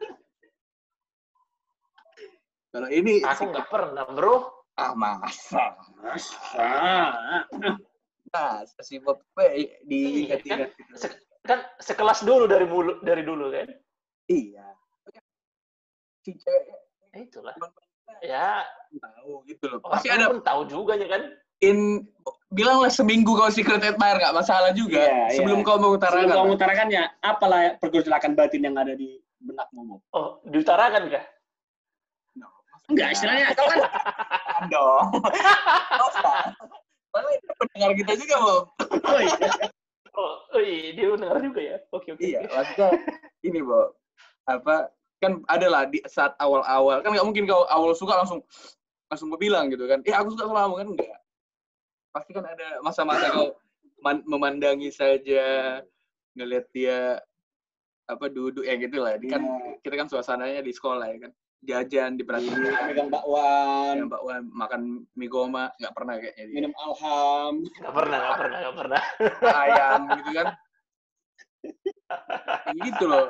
kalau 2.73 2.89
ini 2.89 3.21
Aku 3.25 3.49
nggak 3.49 3.69
pernah, 3.69 4.05
bro. 4.09 4.53
ah 4.77 4.93
masa 4.93 5.73
Masa. 6.05 6.69
masa 8.29 8.81
si 8.81 9.01
Bob 9.01 9.21
diingat-ingat. 9.85 10.73
Se- 10.97 11.21
kan 11.45 11.65
sekelas 11.77 12.25
dulu 12.25 12.45
dari 12.45 12.65
mulu 12.65 13.01
dari 13.01 13.21
dulu 13.21 13.53
kan. 13.53 13.69
iya 14.29 14.65
si 16.27 16.35
cewek 16.35 16.75
Eh, 17.15 17.23
Itulah. 17.31 17.55
Ya, 18.21 18.67
tahu 18.99 19.47
gitu 19.47 19.65
loh 19.71 19.79
orang 19.87 19.93
pasti 20.03 20.09
ada 20.11 20.27
pun 20.29 20.43
tahu 20.43 20.63
juga 20.67 20.99
ya 20.99 21.07
kan. 21.07 21.23
in 21.65 22.05
bilanglah 22.53 22.91
seminggu 22.93 23.33
kau 23.33 23.49
secret 23.49 23.81
admirer 23.81 24.19
nggak 24.21 24.37
masalah 24.37 24.75
juga 24.77 25.01
Iya, 25.01 25.41
sebelum 25.41 25.63
iya. 25.63 25.67
kau 25.69 25.77
Sebelum 25.79 25.85
mengutarakan 25.97 26.29
kau 26.35 26.45
mengutarakannya, 26.51 27.03
apalah 27.25 27.63
pergolakan 27.81 28.33
batin 28.37 28.63
yang 28.67 28.77
ada 28.77 28.93
di 28.93 29.17
benakmu? 29.41 29.97
Oh, 30.13 30.41
diutarakan 30.45 31.09
kah? 31.09 31.25
No, 32.37 32.49
Enggak, 32.93 33.09
istilahnya 33.17 33.53
kau 33.57 33.65
kan 33.69 33.81
dong. 34.69 35.05
Soalnya 37.13 37.33
itu 37.33 37.49
pendengar 37.57 37.91
kita 37.97 38.13
juga 38.21 38.35
Bob 38.45 38.63
oh, 39.09 39.21
iya. 39.25 39.49
Oh, 40.17 40.35
oh 40.53 40.61
iya, 40.61 40.93
dia 40.97 41.07
dengar 41.17 41.39
juga 41.41 41.61
ya. 41.61 41.77
Oke, 41.93 42.13
oke. 42.13 42.21
iya 42.25 42.45
maksudnya 42.49 42.89
ini 43.41 43.61
Bob 43.65 43.97
apa 44.49 44.89
kan 45.17 45.41
ada 45.49 45.67
lah 45.67 45.83
di 45.89 45.99
saat 46.05 46.37
awal-awal. 46.37 47.01
Kan 47.01 47.17
nggak 47.17 47.27
mungkin 47.27 47.49
kau 47.49 47.65
awal 47.69 47.97
suka 47.97 48.21
langsung 48.21 48.45
langsung 49.09 49.33
bilang 49.39 49.71
gitu 49.73 49.87
kan. 49.89 50.03
Eh 50.05 50.13
aku 50.13 50.35
suka 50.35 50.51
sama 50.51 50.67
kamu 50.67 50.77
kan 50.77 50.89
enggak 50.97 51.21
pasti 52.17 52.33
kan 52.33 52.49
ada 52.49 52.81
masa-masa 52.81 53.29
kau 53.29 53.53
man- 54.01 54.25
memandangi 54.25 54.89
saja 54.89 55.79
ngelihat 56.33 56.65
dia 56.73 57.21
apa 58.09 58.33
duduk 58.33 58.65
ya 58.65 58.77
gitu 58.81 59.01
lah. 59.05 59.21
Ini 59.21 59.27
kan 59.29 59.43
Iya. 59.45 59.77
kita 59.85 59.95
kan 60.01 60.09
suasananya 60.09 60.61
di 60.65 60.73
sekolah 60.73 61.07
ya 61.13 61.19
kan. 61.29 61.33
Jajan 61.67 62.15
diperhatiin 62.21 62.63
Megang 62.93 63.11
bakwan, 63.11 63.95
yang 63.99 64.13
bakwan 64.13 64.45
makan 64.55 64.83
mie 65.19 65.27
goma 65.27 65.73
nggak 65.81 65.95
pernah 65.97 66.15
kayaknya 66.21 66.45
dia. 66.47 66.55
minum 66.55 66.73
alham. 66.79 67.53
Nggak 67.65 67.95
pernah, 67.97 68.19
nggak 68.23 68.37
pernah, 68.39 68.59
nggak 68.61 68.77
pernah. 68.77 69.03
ayam 69.65 70.01
gitu 70.15 70.31
kan. 70.37 70.47
Gitu 72.77 73.05
loh 73.09 73.27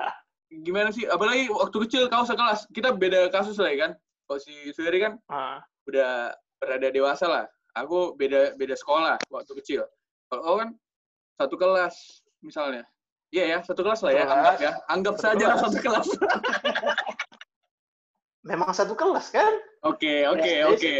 gimana 0.62 0.88
sih? 0.90 1.04
Apalagi 1.04 1.48
waktu 1.48 1.76
kecil 1.88 2.02
kau 2.06 2.22
sekelas 2.22 2.68
kita 2.70 2.92
beda 2.92 3.28
kasus 3.28 3.56
lah 3.56 3.68
ya 3.68 3.76
kan? 3.88 3.90
Kalau 4.26 4.38
si 4.40 4.52
Sudari 4.72 5.00
kan 5.00 5.12
Ah, 5.26 5.60
udah 5.84 6.32
berada 6.56 6.88
dewasa 6.88 7.24
lah. 7.26 7.44
Aku 7.76 8.16
beda 8.16 8.54
beda 8.54 8.72
sekolah 8.72 9.20
waktu 9.28 9.52
kecil. 9.60 9.80
Kalau 10.28 10.40
kau 10.42 10.56
kan 10.58 10.68
satu 11.36 11.54
kelas 11.54 11.94
misalnya. 12.40 12.82
Iya 13.28 13.44
ya 13.44 13.58
satu 13.60 13.82
kelas 13.82 14.00
lah 14.06 14.12
ya 14.14 14.22
Kelas. 14.22 14.32
anggap 14.32 14.54
ya. 14.58 14.70
Anggap 14.88 15.14
Satu 15.18 15.24
saja 15.26 15.44
kelas. 15.50 15.60
satu 15.60 15.78
kelas. 15.82 16.06
Memang 18.46 18.70
satu 18.70 18.94
kelas 18.94 19.26
kan? 19.34 19.50
oke 19.82 20.14
oke 20.30 20.52
oke. 20.70 20.94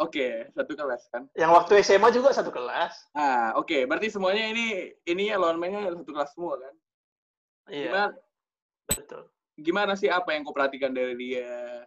oke 0.00 0.26
satu 0.56 0.72
kelas 0.72 1.02
kan? 1.12 1.22
Yang 1.36 1.50
waktu 1.52 1.72
SMA 1.84 2.08
juga 2.10 2.32
satu 2.32 2.48
kelas. 2.48 3.12
ah 3.12 3.52
oke. 3.54 3.84
Berarti 3.84 4.08
semuanya 4.08 4.48
ini 4.48 4.88
ininya 5.04 5.44
lawan 5.44 5.60
mainnya 5.60 5.92
satu 5.92 6.08
kelas 6.08 6.32
semua 6.32 6.56
kan? 6.56 6.74
Iya, 7.68 7.84
gimana 7.86 8.08
betul. 8.92 9.22
gimana 9.56 9.92
sih 9.92 10.08
apa 10.08 10.32
yang 10.32 10.42
kau 10.42 10.52
perhatikan 10.52 10.90
dari 10.90 11.14
dia 11.14 11.84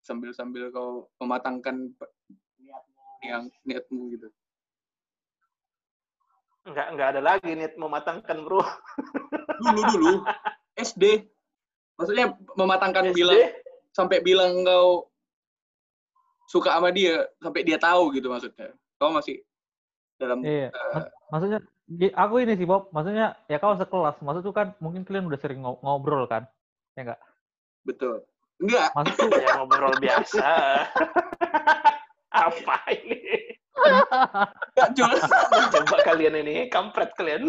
sambil 0.00 0.30
sambil 0.30 0.70
kau 0.70 1.10
mematangkan 1.18 1.90
pe- 1.92 2.14
yang 3.22 3.46
niatmu 3.62 4.14
gitu 4.14 4.28
Nggak, 6.66 6.86
nggak 6.98 7.08
ada 7.14 7.20
lagi 7.22 7.54
niat 7.54 7.78
mematangkan, 7.78 8.42
bro. 8.42 8.58
dulu 9.62 9.80
dulu 9.86 10.12
SD 10.74 11.22
maksudnya 11.94 12.34
mematangkan 12.54 13.08
SD, 13.08 13.16
bilang 13.16 13.38
sampai 13.90 14.18
bilang 14.20 14.52
kau 14.62 15.06
suka 16.46 16.74
sama 16.74 16.90
dia 16.90 17.22
sampai 17.38 17.62
dia 17.62 17.78
tahu 17.78 18.10
gitu 18.12 18.26
maksudnya 18.28 18.74
kau 18.98 19.10
masih 19.10 19.40
dalam 20.18 20.42
Iya. 20.42 20.68
eh, 20.70 20.90
Mas- 20.92 21.10
Maksudnya, 21.26 21.60
aku 22.14 22.34
ini 22.42 22.58
sih 22.58 22.66
Bob. 22.66 22.90
Maksudnya, 22.90 23.38
ya 23.46 23.58
kalau 23.62 23.78
sekelas, 23.78 24.18
maksud 24.22 24.42
tuh 24.42 24.54
kan 24.54 24.74
mungkin 24.82 25.06
kalian 25.06 25.30
udah 25.30 25.38
sering 25.38 25.62
ngo- 25.62 25.78
ngobrol 25.82 26.26
kan? 26.26 26.46
Ya 26.98 27.06
enggak? 27.06 27.20
betul 27.86 28.26
enggak 28.58 28.90
Maksud 28.98 29.14
tuh, 29.14 29.30
ya 29.38 29.50
ngobrol 29.62 29.94
biasa. 30.02 30.48
Apa 32.34 32.76
ini? 32.90 33.54
enggak 34.74 34.90
Jul 34.96 35.12
Coba 35.70 35.96
kalian 36.02 36.34
ini, 36.42 36.66
kampret 36.66 37.14
kalian. 37.14 37.46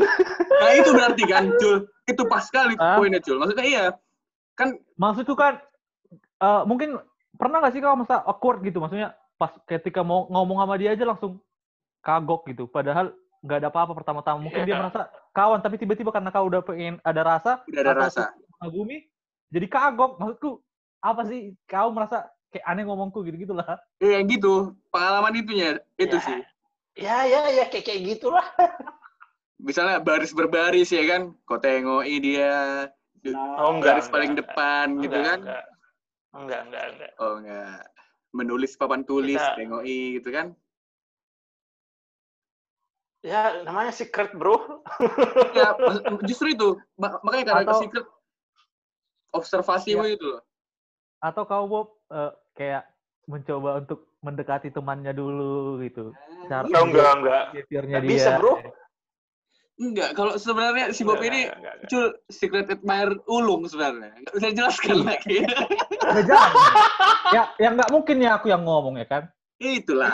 nah 0.62 0.70
itu 0.76 0.94
berarti 0.94 1.24
kan 1.26 1.50
Jul 1.58 1.90
itu 2.06 2.22
pas 2.28 2.44
sekali 2.46 2.76
Hah? 2.78 3.00
poinnya 3.02 3.24
Jul 3.24 3.40
maksudnya 3.42 3.66
iya 3.66 3.84
kan 4.54 4.78
maksud 5.00 5.26
tuh 5.26 5.38
kan, 5.40 5.58
eh, 6.42 6.62
mungkin 6.70 7.02
pernah 7.38 7.62
nggak 7.62 7.74
sih 7.74 7.82
kalau 7.82 7.98
masa 8.02 8.22
awkward 8.26 8.62
gitu? 8.62 8.78
Maksudnya 8.78 9.18
pas 9.38 9.54
ketika 9.70 10.02
mau 10.02 10.26
ngomong 10.30 10.62
sama 10.66 10.76
dia 10.82 10.94
aja 10.94 11.06
langsung 11.06 11.42
kagok 12.02 12.46
gitu. 12.50 12.66
Padahal 12.66 13.14
nggak 13.48 13.58
ada 13.58 13.70
apa-apa 13.70 13.96
pertama-tama. 13.96 14.44
Mungkin 14.44 14.62
dia 14.62 14.76
Iya. 14.76 14.82
merasa 14.84 15.02
kawan, 15.32 15.60
tapi 15.60 15.76
tiba-tiba 15.78 16.12
karena 16.12 16.28
kau 16.28 16.46
udah 16.46 16.62
pengen 16.62 17.00
ada 17.02 17.22
rasa, 17.22 17.64
udah 17.64 17.82
ada 17.82 17.94
rasa 17.98 18.22
mengagumi, 18.54 19.08
jadi 19.48 19.66
kagok. 19.66 20.20
Maksudku, 20.20 20.60
apa 21.00 21.22
sih 21.24 21.40
kau 21.64 21.90
merasa 21.90 22.28
kayak 22.48 22.66
aneh 22.66 22.84
ngomongku 22.84 23.24
gitu-gitu 23.24 23.52
lah. 23.52 23.80
iya 23.98 24.20
gitu 24.22 24.72
pengalaman 24.88 25.36
itunya 25.36 25.70
itu 25.96 26.16
Ya. 26.16 26.22
sih 26.22 26.40
Ya, 26.98 27.18
ya, 27.24 27.40
ya, 27.54 27.66
kayak 27.66 27.86
kayak 27.86 28.02
gitulah. 28.10 28.42
misalnya 29.60 29.98
baris 29.98 30.32
berbaris 30.32 30.90
ya 30.90 31.04
kan 31.08 31.22
kau 31.44 31.58
tengoki 31.58 32.18
dia 32.20 32.88
Oh, 33.58 33.74
enggak, 33.74 34.00
baris 34.00 34.08
paling 34.08 34.32
enggak. 34.32 34.48
depan 34.48 34.86
gitu 34.98 35.12
Enggak, 35.12 35.28
kan 35.28 35.40
Enggak, 35.40 35.64
enggak, 36.34 36.62
enggak. 36.62 36.86
enggak. 36.88 37.12
oh 37.18 37.34
enggak 37.36 37.78
menulis 38.30 38.72
papan 38.74 39.02
tulis 39.04 39.36
Kita- 39.36 39.56
tengoki 39.56 40.00
gitu 40.16 40.30
kan 40.30 40.48
Ya, 43.20 43.66
namanya 43.66 43.90
secret, 43.90 44.30
bro. 44.32 44.86
ya 45.52 45.74
justru 46.24 46.54
itu 46.54 46.78
Ma- 46.96 47.18
makanya 47.20 47.46
karena 47.52 47.64
Atau- 47.68 47.82
secret 47.82 48.06
observasimu 49.30 50.06
itu 50.08 50.26
loh 50.28 50.42
Atau 51.18 51.44
kau 51.44 51.66
Bob 51.66 51.88
eh, 52.08 52.32
kayak 52.54 52.86
mencoba 53.26 53.82
untuk 53.82 54.08
mendekati 54.18 54.70
temannya 54.70 55.12
dulu 55.12 55.82
gitu. 55.82 56.14
Cara 56.46 56.64
Enggak, 56.64 56.84
enggak, 56.88 57.12
enggak. 57.18 57.44
Nggak 57.68 58.02
dia. 58.02 58.10
bisa, 58.10 58.30
bro. 58.38 58.54
enggak 59.78 60.10
kalau 60.14 60.34
sebenarnya 60.36 60.90
si 60.90 61.02
Bob 61.02 61.18
Enggak, 61.18 61.28
ini 61.28 61.42
enggak, 61.44 61.58
enggak, 61.58 61.74
enggak. 61.76 61.90
cul 61.90 62.06
secret 62.30 62.66
admirer 62.68 63.14
ulung 63.28 63.62
sebenarnya 63.66 64.10
nggak 64.16 64.34
bisa 64.34 64.50
jelaskan 64.52 64.98
lagi 65.06 65.38
Nggak 65.46 66.24
jangan. 66.24 66.52
ya, 67.30 67.44
yang 67.60 67.74
nggak 67.76 67.92
mungkin 67.92 68.18
ya 68.18 68.32
aku 68.36 68.48
yang 68.48 68.64
ngomong 68.64 68.98
ya 68.98 69.06
kan. 69.06 69.24
Itulah 69.58 70.12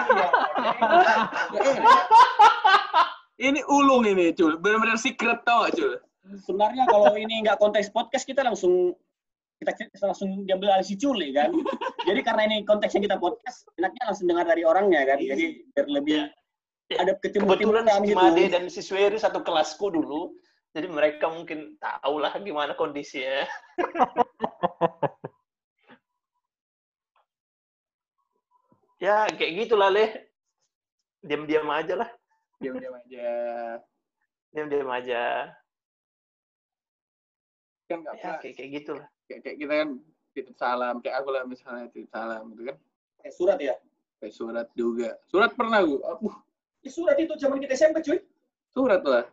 Eh, 3.33 3.49
ini 3.49 3.59
ulung 3.67 4.07
ini 4.07 4.31
cul 4.31 4.55
benar-benar 4.61 4.95
secret 4.95 5.43
tau 5.43 5.67
gak 5.67 5.75
cul 5.75 5.93
Sebenarnya 6.23 6.87
kalau 6.87 7.11
ini 7.19 7.43
nggak 7.43 7.59
konteks 7.59 7.91
podcast 7.91 8.23
kita 8.23 8.47
langsung 8.47 8.95
kita 9.59 9.75
kita 9.75 10.07
langsung 10.07 10.47
diambil 10.47 10.79
alih 10.79 10.87
si 10.87 10.95
Culi 10.95 11.35
kan. 11.35 11.51
Jadi 12.07 12.19
karena 12.23 12.47
ini 12.47 12.63
konteksnya 12.63 13.03
kita 13.03 13.15
podcast, 13.19 13.67
enaknya 13.75 14.03
langsung 14.07 14.27
dengar 14.31 14.47
dari 14.47 14.63
orangnya 14.63 15.03
kan. 15.03 15.19
Jadi 15.19 15.67
biar 15.71 15.87
lebih 15.87 16.31
Ya, 16.91 16.99
ada 16.99 17.15
Kebetulan 17.15 17.87
ketimbang 17.87 18.03
si 18.03 18.13
Made 18.13 18.43
dan 18.51 18.63
si 18.67 18.81
Sueri 18.83 19.15
satu 19.15 19.39
kelasku 19.39 19.87
dulu. 19.87 20.35
Jadi 20.73 20.89
mereka 20.89 21.29
mungkin 21.29 21.77
tahu 21.79 22.19
lah 22.19 22.33
gimana 22.41 22.75
kondisinya. 22.75 23.45
ya, 29.03 29.27
kayak 29.29 29.51
gitulah, 29.59 29.91
Leh. 29.91 30.11
Diam-diam 31.19 31.67
aja 31.69 31.95
lah. 31.95 32.09
diam-diam 32.55 32.95
aja 32.95 33.27
Diam-diam 34.49 34.87
aja. 34.87 35.51
kan 37.83 37.97
nggak 37.99 38.15
Ya, 38.15 38.31
kayak, 38.39 38.53
kayak 38.55 38.69
gitulah. 38.73 39.07
kayak, 39.25 39.39
kayak 39.43 39.57
kita 39.57 39.73
kan 39.75 39.89
titip 40.31 40.55
salam 40.55 40.95
kayak 40.97 41.15
aku 41.19 41.29
lah 41.29 41.43
misalnya 41.43 41.91
titip 41.91 42.07
salam 42.07 42.47
gitu 42.51 42.63
kan 42.65 42.77
Eh, 43.21 43.31
surat 43.31 43.59
ya. 43.59 43.75
kayak 44.17 44.33
surat 44.33 44.67
juga 44.73 45.19
surat 45.25 45.51
pernah 45.51 45.83
gue 45.83 45.99
aku 45.99 46.31
Ya, 46.79 46.89
surat 46.89 47.15
itu 47.15 47.31
zaman 47.35 47.59
kita 47.59 47.73
SMP 47.73 47.99
cuy. 47.99 48.19
surat 48.69 49.03
lah 49.03 49.27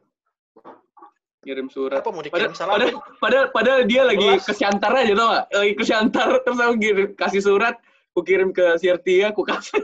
ngirim 1.40 1.66
surat 1.66 1.98
Apa 1.98 2.10
mau 2.10 2.20
padahal, 2.20 2.50
dikirim 2.50 2.52
salam? 2.52 2.72
padahal, 2.74 2.92
padahal, 3.16 3.46
padahal 3.50 3.80
dia 3.84 4.02
lagi 4.04 4.28
Kelas. 4.28 4.44
ke 4.44 4.52
Siantar 4.52 4.92
aja 4.92 5.12
tau 5.14 5.28
gak? 5.30 5.44
Lagi 5.50 5.72
ke 5.72 5.84
Siantar, 5.84 6.28
terus 6.42 6.58
aku 6.58 6.74
kirim, 6.76 7.08
kasih 7.16 7.40
surat, 7.40 7.74
aku 8.10 8.20
kirim 8.26 8.50
ke 8.50 8.74
Sirtia, 8.76 9.30
aku 9.30 9.46
kasih. 9.46 9.78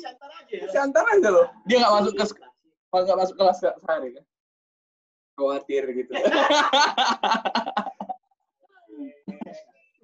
Santar 0.00 0.30
aja 0.32 0.54
ya. 0.54 0.66
Siantar 0.72 1.04
aja 1.04 1.28
loh. 1.28 1.46
Dia 1.68 1.84
gak 1.84 1.92
masuk 2.00 2.14
ke 2.16 2.24
nggak 2.90 3.18
masuk 3.20 3.36
kelas 3.36 3.58
se- 3.60 3.78
sehari 3.80 4.08
kan. 4.16 4.24
Khawatir 5.36 5.82
gitu. 5.92 6.12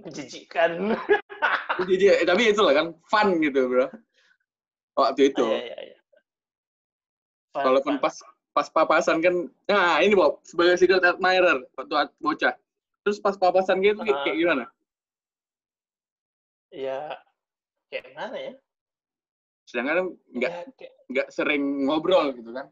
menjijikkan. 0.07 0.95
Jadi, 1.83 2.05
tapi 2.25 2.43
itulah 2.55 2.73
kan 2.73 2.87
fun 3.11 3.43
gitu 3.43 3.67
bro. 3.67 3.91
Waktu 4.97 5.35
itu. 5.35 5.45
Iya, 5.45 5.61
iya, 5.67 5.79
iya. 5.93 5.99
Fun, 7.53 7.65
Walaupun 7.67 7.99
pas 7.99 8.15
pas 8.55 8.69
papasan 8.73 9.21
kan, 9.21 9.35
nah 9.69 10.01
ini 10.01 10.17
Bob 10.17 10.41
sebagai 10.47 10.79
secret 10.81 11.03
admirer 11.05 11.61
waktu 11.77 12.09
bocah. 12.23 12.55
Terus 13.05 13.19
pas 13.21 13.37
papasan 13.37 13.83
gitu 13.85 14.01
kayak, 14.01 14.15
Ah. 14.15 14.23
kayak 14.25 14.37
gimana? 14.41 14.65
Ya, 16.71 17.15
kayak 17.89 18.11
mana 18.15 18.37
ya? 18.37 18.53
Sedangkan 19.67 20.15
nggak 20.35 20.51
Ya, 20.51 20.63
kayak, 20.75 20.93
nggak 21.11 21.29
sering 21.31 21.63
ngobrol 21.87 22.35
gitu 22.35 22.51
kan? 22.51 22.69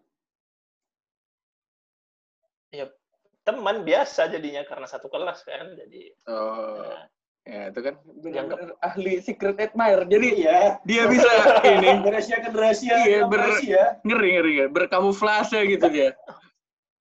teman 3.45 3.85
biasa 3.85 4.33
jadinya 4.33 4.65
karena 4.65 4.89
satu 4.89 5.13
kelas 5.13 5.45
kan. 5.45 5.77
Jadi, 5.77 6.17
Oh, 6.25 6.81
ya, 6.81 6.97
ya 7.45 7.63
itu 7.69 7.81
kan 7.85 7.95
Dianggap- 8.25 8.81
ahli 8.81 9.21
secret 9.21 9.61
admirer. 9.61 10.09
Jadi 10.09 10.29
Iya. 10.41 10.81
dia 10.81 11.05
bisa 11.05 11.29
ini 11.69 12.01
Merahasiakan 12.01 12.53
rahasia. 12.57 13.05
Iya, 13.05 13.29
ber- 13.29 13.45
rahasia. 13.45 14.01
ngeri 14.01 14.29
ngeri 14.41 14.53
ya, 14.65 14.67
berkamuflase 14.73 15.61
gitu 15.69 15.87
dia. 15.93 16.17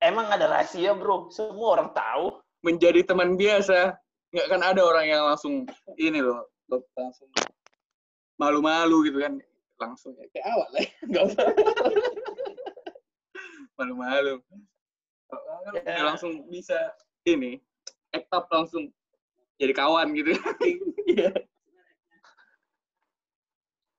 emang 0.04 0.28
ada 0.28 0.52
rahasia 0.52 0.92
bro, 0.92 1.32
semua 1.32 1.80
orang 1.80 1.96
tahu. 1.96 2.44
Menjadi 2.60 3.08
teman 3.08 3.40
biasa, 3.40 3.96
nggak 4.36 4.48
kan 4.52 4.62
ada 4.68 4.84
orang 4.84 5.08
yang 5.08 5.24
langsung 5.24 5.64
ini 5.96 6.20
loh, 6.20 6.44
langsung 6.70 7.30
malu-malu 8.36 9.08
gitu 9.08 9.20
kan, 9.20 9.34
langsung 9.78 10.14
ya, 10.16 10.26
kayak 10.32 10.48
awal 10.48 10.70
lah, 10.72 10.84
nggak 11.10 11.24
usah 11.30 11.46
malu-malu. 13.76 14.40
Kan 14.46 14.62
Ya. 15.74 15.98
udah 15.98 16.06
langsung 16.14 16.46
bisa 16.46 16.78
ini, 17.26 17.58
act 18.14 18.30
up 18.30 18.46
langsung 18.48 18.94
jadi 19.58 19.74
kawan 19.74 20.14
gitu. 20.14 20.34
Iya. 21.04 21.30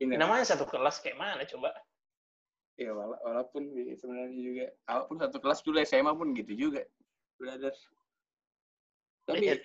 ini 0.01 0.19
Namanya 0.19 0.43
satu 0.47 0.65
kelas 0.65 0.99
kayak 0.99 1.15
mana 1.15 1.45
coba? 1.45 1.71
ya 2.75 2.91
wala- 2.91 3.23
walaupun 3.23 3.71
sebenarnya 3.95 4.35
juga 4.35 4.67
walaupun 4.83 5.17
satu 5.23 5.39
kelas 5.39 5.63
dulu 5.63 5.79
SMA 5.79 6.11
pun 6.11 6.35
gitu 6.35 6.53
juga 6.59 6.83
brother 7.39 7.71
tapi 9.31 9.63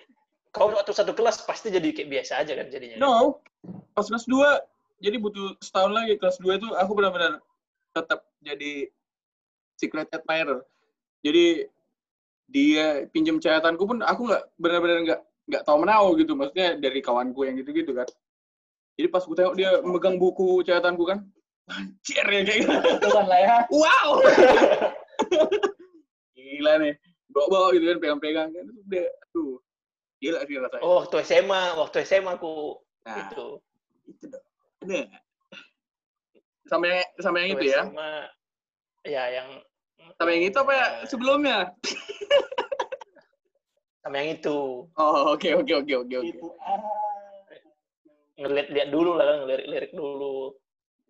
Kau 0.50 0.74
waktu 0.74 0.92
satu 0.98 1.14
kelas 1.14 1.46
pasti 1.46 1.70
jadi 1.70 1.94
kayak 1.94 2.10
biasa 2.10 2.42
aja 2.42 2.58
kan 2.58 2.68
jadinya. 2.74 2.98
no. 2.98 3.38
Pas 3.94 4.08
kelas 4.08 4.26
2 4.26 5.04
jadi 5.04 5.16
butuh 5.22 5.54
setahun 5.62 5.94
lagi 5.94 6.18
kelas 6.18 6.42
2 6.42 6.58
itu 6.58 6.68
aku 6.74 6.92
benar-benar 6.98 7.38
tetap 7.94 8.26
jadi 8.42 8.90
secret 9.78 10.10
admirer. 10.10 10.66
Jadi 11.22 11.70
dia 12.50 13.06
pinjam 13.14 13.38
catatanku 13.38 13.84
pun 13.86 14.02
aku 14.02 14.26
nggak 14.26 14.44
benar-benar 14.58 14.98
nggak 15.06 15.22
nggak 15.54 15.64
tahu 15.70 15.78
menau 15.86 16.18
gitu. 16.18 16.34
Maksudnya 16.34 16.82
dari 16.82 17.00
kawanku 17.00 17.46
yang 17.46 17.56
gitu-gitu 17.62 17.94
kan. 17.94 18.10
Jadi 18.98 19.08
pas 19.14 19.22
gue 19.22 19.38
tengok 19.38 19.56
dia 19.56 19.70
megang 19.86 20.18
buku 20.18 20.66
catatanku 20.66 21.06
kan 21.06 21.20
anjir 21.70 22.26
ya 22.26 22.42
kayak 22.42 22.60
gitu. 22.66 22.74
Tuhan 23.06 23.26
lah 23.30 23.40
ya. 23.40 23.56
wow! 23.70 24.10
Gila 26.36 26.74
nih. 26.82 26.94
Bawa 27.30 27.46
bawa 27.54 27.68
gitu 27.78 27.86
kan 27.86 27.98
pegang-pegang. 28.02 28.50
Kan 28.50 28.66
itu 28.66 28.82
dia 28.90 29.06
aduh 29.30 29.62
gila 30.20 30.40
sih 30.46 30.56
rasanya 30.60 30.84
Oh, 30.84 30.96
waktu 31.04 31.16
SMA, 31.24 31.64
waktu 31.80 31.98
SMA 32.04 32.32
aku 32.36 32.78
nah 33.08 33.32
itu. 33.32 33.48
itu 34.06 34.26
dong 34.28 34.44
ada 34.84 35.00
sama 36.70 36.86
yang 36.86 37.08
sama 37.20 37.36
yang 37.42 37.50
Waktu 37.56 37.66
itu 37.66 37.74
ya 37.74 37.82
SMA, 37.88 38.12
ya 39.08 39.24
yang 39.34 39.48
sama 40.20 40.30
yang 40.32 40.44
itu 40.46 40.58
apa 40.60 40.72
ya 40.76 40.86
sebelumnya 41.08 41.58
sama 44.04 44.16
yang 44.22 44.30
itu. 44.40 44.88
oh 44.90 45.22
oke 45.36 45.50
oke 45.60 45.74
oke 45.76 45.94
oke 45.96 46.16
oke 46.20 46.30
Itu 46.30 46.48
ah. 46.64 46.80
Ngeliat-liat 48.40 48.88
dulu 48.88 49.20
lah 49.20 49.26
kan, 49.28 49.38
ngelirik-lirik 49.44 49.92
dulu. 49.92 50.56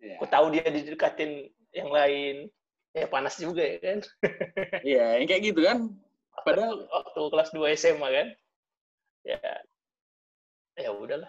Ya. 0.02 0.18
Aku 0.18 0.26
tahu 0.26 0.50
dia 0.50 0.66
didekatin 0.66 1.46
yang 1.70 1.86
lain. 1.86 2.50
Ya 2.90 3.06
panas 3.06 3.38
juga 3.38 3.62
ya 3.62 3.78
kan. 3.78 3.98
iya 4.82 5.22
yang 5.22 5.30
kayak 5.30 5.54
gitu 5.54 5.62
kan 5.62 5.94
padahal 6.46 6.90
Waktu 6.90 7.20
kelas 7.30 7.50
2 7.54 7.70
SMA 7.78 8.08
kan. 8.10 8.28
Ya, 9.26 9.38
ya 10.80 10.90
udahlah. 10.96 11.28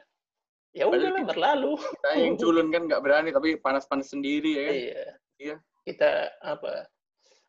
Ya 0.72 0.88
udahlah 0.88 1.28
berlalu. 1.28 1.76
kita 1.76 2.10
yang 2.16 2.36
culun 2.40 2.72
kan 2.72 2.88
nggak 2.88 3.04
berani 3.04 3.30
tapi 3.36 3.60
panas-panas 3.60 4.08
sendiri 4.08 4.52
ya 4.56 4.64
kan 4.64 4.76
Iya. 4.76 5.04
Iya. 5.42 5.56
Kita 5.84 6.10
apa? 6.40 6.88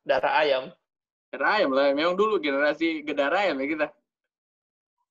Darah 0.02 0.34
ayam. 0.42 0.64
Gedara 1.30 1.48
ayam 1.62 1.70
lah 1.72 1.94
memang 1.94 2.18
dulu 2.18 2.36
generasi 2.42 3.06
gedara 3.06 3.46
ayam 3.46 3.62
ya 3.62 3.66
kita 3.70 3.86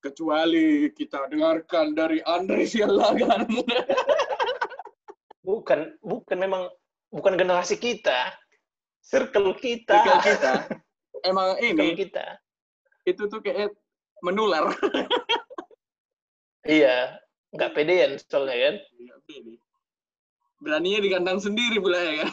kecuali 0.02 0.90
kita 0.94 1.30
dengarkan 1.30 1.94
dari 1.94 2.20
Andre 2.26 2.66
Sialagan 2.66 3.46
Bukan 5.48 5.98
bukan 6.06 6.38
memang 6.38 6.70
bukan 7.10 7.34
generasi 7.40 7.80
kita. 7.82 8.30
Circle 9.02 9.58
kita. 9.58 9.98
Circle 9.98 10.22
kita 10.22 10.52
emang 11.30 11.58
Circle 11.58 11.82
ini 11.82 11.98
kita. 11.98 12.26
itu 13.02 13.26
tuh 13.26 13.42
kayak 13.42 13.74
menular 14.22 14.72
Iya, 16.62 17.18
nggak 17.58 17.74
pedean 17.74 18.22
soalnya 18.22 18.58
kan. 18.70 18.76
Pede. 19.26 19.58
beraninya 20.62 21.02
di 21.02 21.10
kandang 21.10 21.42
sendiri 21.42 21.82
pula 21.82 21.98
ya 21.98 22.14
kan? 22.22 22.32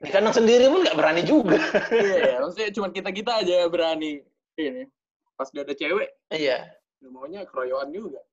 Di 0.00 0.08
kandang 0.08 0.32
sendiri 0.32 0.72
pun 0.72 0.80
nggak 0.80 0.96
berani 0.96 1.20
juga. 1.20 1.60
iya 1.92 2.16
ya 2.32 2.36
maksudnya 2.40 2.72
cuma 2.72 2.88
kita 2.88 3.12
kita 3.12 3.44
aja 3.44 3.68
berani. 3.68 4.24
Ini 4.56 4.88
pas 5.36 5.52
udah 5.52 5.68
ada 5.68 5.76
cewek. 5.76 6.08
Iya, 6.32 6.64
ya 6.72 7.08
maunya 7.12 7.44
keroyokan 7.44 7.92
juga. 7.92 8.24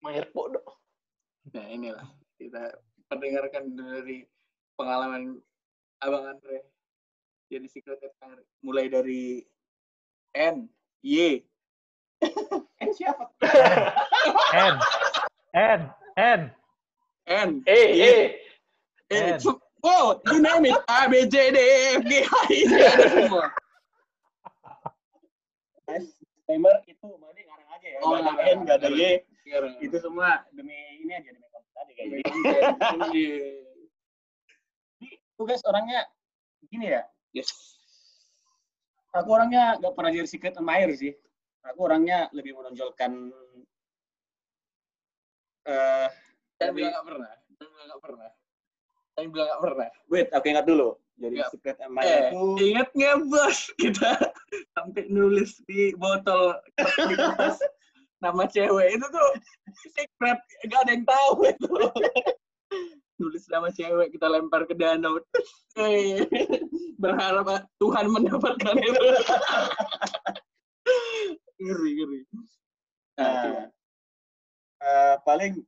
Mayer 0.00 0.32
bodoh. 0.32 0.64
nah 1.52 1.66
inilah. 1.68 2.08
Kita 2.40 2.72
pendengarkan 3.12 3.76
dari 3.76 4.24
pengalaman 4.80 5.36
abang 6.00 6.24
Andre. 6.24 6.64
Jadi 7.52 7.66
secret 7.68 8.00
admirer 8.00 8.46
mulai 8.64 8.86
dari 8.88 9.44
N 10.34 10.68
Y 11.02 11.42
Eh 12.80 12.90
siapa? 12.96 13.28
N 14.52 14.74
N 15.52 15.80
N 16.16 16.40
N 17.26 17.48
Eh, 17.66 18.36
N. 19.10 19.36
su- 19.40 19.58
wow, 19.82 20.20
you 20.30 20.38
name 20.38 20.70
it. 20.70 20.76
A, 20.86 21.08
B, 21.10 21.26
C, 21.26 21.34
D, 21.50 21.58
E, 21.58 21.98
F, 21.98 22.02
G, 22.06 22.12
H, 22.22 22.34
I, 22.46 22.58
J, 22.68 22.72
ada 22.78 23.06
semua. 23.10 23.46
Disclaimer 25.90 26.76
itu 26.86 27.06
berarti 27.18 27.40
ngarang 27.42 27.68
aja 27.74 27.86
ya. 27.90 27.98
Oh, 28.02 28.14
Nggak 28.14 28.34
ada. 28.38 28.42
N, 28.54 28.58
nggak 28.66 28.76
ada 28.78 28.88
Y. 28.90 29.02
Itu 29.82 29.96
semua 29.98 30.46
demi 30.54 30.74
ini 31.02 31.10
aja 31.10 31.30
demi 31.34 31.46
konten 31.50 31.70
tadi 31.74 31.92
kayaknya. 31.98 32.22
Itu 35.02 35.42
guys 35.42 35.62
orangnya 35.66 36.06
gini 36.70 36.86
ya. 36.94 37.02
Yes. 37.34 37.79
Aku 39.10 39.28
orangnya 39.34 39.74
nggak 39.82 39.94
pernah 39.94 40.10
jadi 40.14 40.28
secret 40.30 40.54
admirer 40.54 40.94
sih. 40.94 41.12
Aku 41.66 41.90
orangnya 41.90 42.30
lebih 42.30 42.54
menonjolkan 42.56 43.34
eh 45.68 46.08
Saya 46.60 46.70
bilang 46.70 46.92
nggak 46.94 47.06
pernah. 47.06 47.30
Saya 47.58 47.68
bilang 47.68 47.86
nggak 47.90 48.02
pernah. 48.02 48.28
Saya 49.10 49.26
bilang 49.28 49.46
nggak 49.50 49.62
pernah. 49.62 49.88
wait, 50.08 50.28
aku 50.30 50.46
ingat 50.48 50.66
dulu. 50.66 50.88
Jadi 51.20 51.36
Nggak. 51.36 51.50
secret 51.52 51.78
admirer 51.84 52.08
Eh, 52.08 52.28
itu 52.32 52.42
ingat 52.72 52.88
nggak 52.96 53.16
bos 53.28 53.58
kita 53.82 54.10
sampai 54.72 55.04
nulis 55.12 55.60
di 55.68 55.92
botol 56.00 56.56
di 56.80 57.14
kertas 57.14 57.60
nama 58.24 58.44
cewek 58.48 58.96
itu 58.96 59.06
tuh 59.08 59.28
secret, 59.92 60.40
nggak 60.64 60.80
ada 60.80 60.90
yang 60.96 61.04
tahu 61.04 61.32
itu. 61.44 61.72
Nulis 63.20 63.44
nama 63.52 63.68
cewek 63.68 64.16
kita 64.16 64.26
lempar 64.26 64.64
ke 64.64 64.72
danau. 64.72 65.20
Eh, 65.76 66.24
berharap 66.96 67.68
Tuhan 67.76 68.08
mendapatkan 68.08 68.74
itu. 68.74 69.04
ngeri 71.60 71.90
ngeri. 72.00 72.20
Nah, 73.20 73.68
eh, 74.80 75.16
paling 75.22 75.60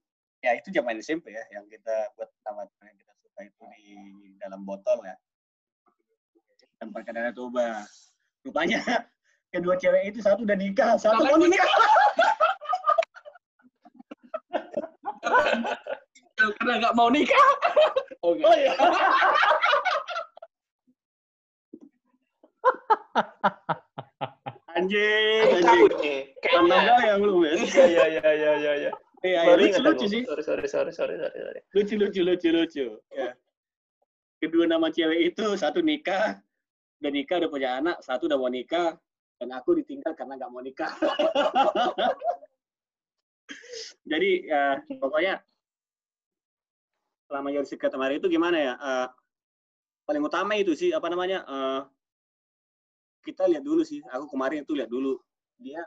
ya 0.43 0.59
itu 0.59 0.75
zaman 0.75 0.99
SMP 0.99 1.31
ya 1.31 1.45
yang 1.55 1.63
kita 1.71 2.11
buat 2.19 2.27
nama 2.43 2.67
yang 2.83 2.99
kita 2.99 3.15
suka 3.23 3.47
itu 3.47 3.63
di 3.79 3.95
dalam 4.43 4.67
botol 4.67 4.99
ya 5.07 5.15
tanpa 6.83 7.07
kadang 7.07 7.31
coba 7.31 7.87
rupanya 8.43 8.83
kedua 9.55 9.79
cewek 9.79 10.11
itu 10.11 10.19
satu 10.19 10.43
udah 10.43 10.59
nikah 10.59 10.99
satu 10.99 11.23
mau 11.23 11.39
nikah 11.39 11.63
karena 16.59 16.73
nggak 16.83 16.95
mau 16.99 17.09
nikah. 17.13 17.47
oh 18.25 18.35
iya. 18.35 18.73
Anjing 24.73 25.61
anjing. 25.61 26.33
Kayaknya. 26.41 26.97
yang 27.05 27.21
lu 27.21 27.45
ya 27.45 27.53
Iya, 27.61 27.85
iya, 27.85 28.05
iya, 28.09 28.25
iya, 28.33 28.53
iya, 28.57 28.73
iya. 28.89 28.91
iya 29.21 29.41
Baru 29.45 29.69
lucu 29.69 29.81
lucu 29.85 30.07
sih 30.09 30.23
Sorry, 30.25 30.41
sorry, 30.43 30.65
sorry, 30.65 30.93
sorry, 30.97 31.15
sorry, 31.21 31.39
sorry. 31.45 31.61
lucu 31.77 31.95
lucu 32.01 32.21
lucu 32.25 32.49
lucu. 32.49 32.87
Ya. 33.13 33.37
Kedua 34.41 34.65
nama 34.67 34.89
cewek 34.89 35.29
itu 35.35 35.45
satu 35.61 35.85
nikah 35.85 36.41
udah 37.03 37.11
nikah 37.13 37.37
udah 37.43 37.51
punya 37.51 37.71
anak 37.83 37.99
satu 38.01 38.31
udah 38.31 38.39
mau 38.39 38.47
nikah 38.49 38.95
dan 39.43 39.51
aku 39.53 39.75
ditinggal 39.83 40.15
karena 40.15 40.39
nggak 40.39 40.51
mau 40.55 40.63
nikah. 40.63 40.91
Jadi 44.11 44.49
ya 44.49 44.81
pokoknya 44.99 45.43
selama 47.33 47.49
jadi 47.49 47.89
kemarin 47.89 48.21
itu 48.21 48.29
gimana 48.29 48.57
ya? 48.61 48.75
eh, 48.77 49.09
paling 50.05 50.21
utama 50.21 50.53
itu 50.61 50.77
sih 50.77 50.93
apa 50.93 51.09
namanya? 51.09 51.41
eh, 51.49 51.81
kita 53.25 53.49
lihat 53.49 53.65
dulu 53.65 53.81
sih. 53.81 54.05
Aku 54.13 54.29
kemarin 54.29 54.69
itu 54.69 54.77
lihat 54.77 54.93
dulu 54.93 55.17
dia 55.57 55.81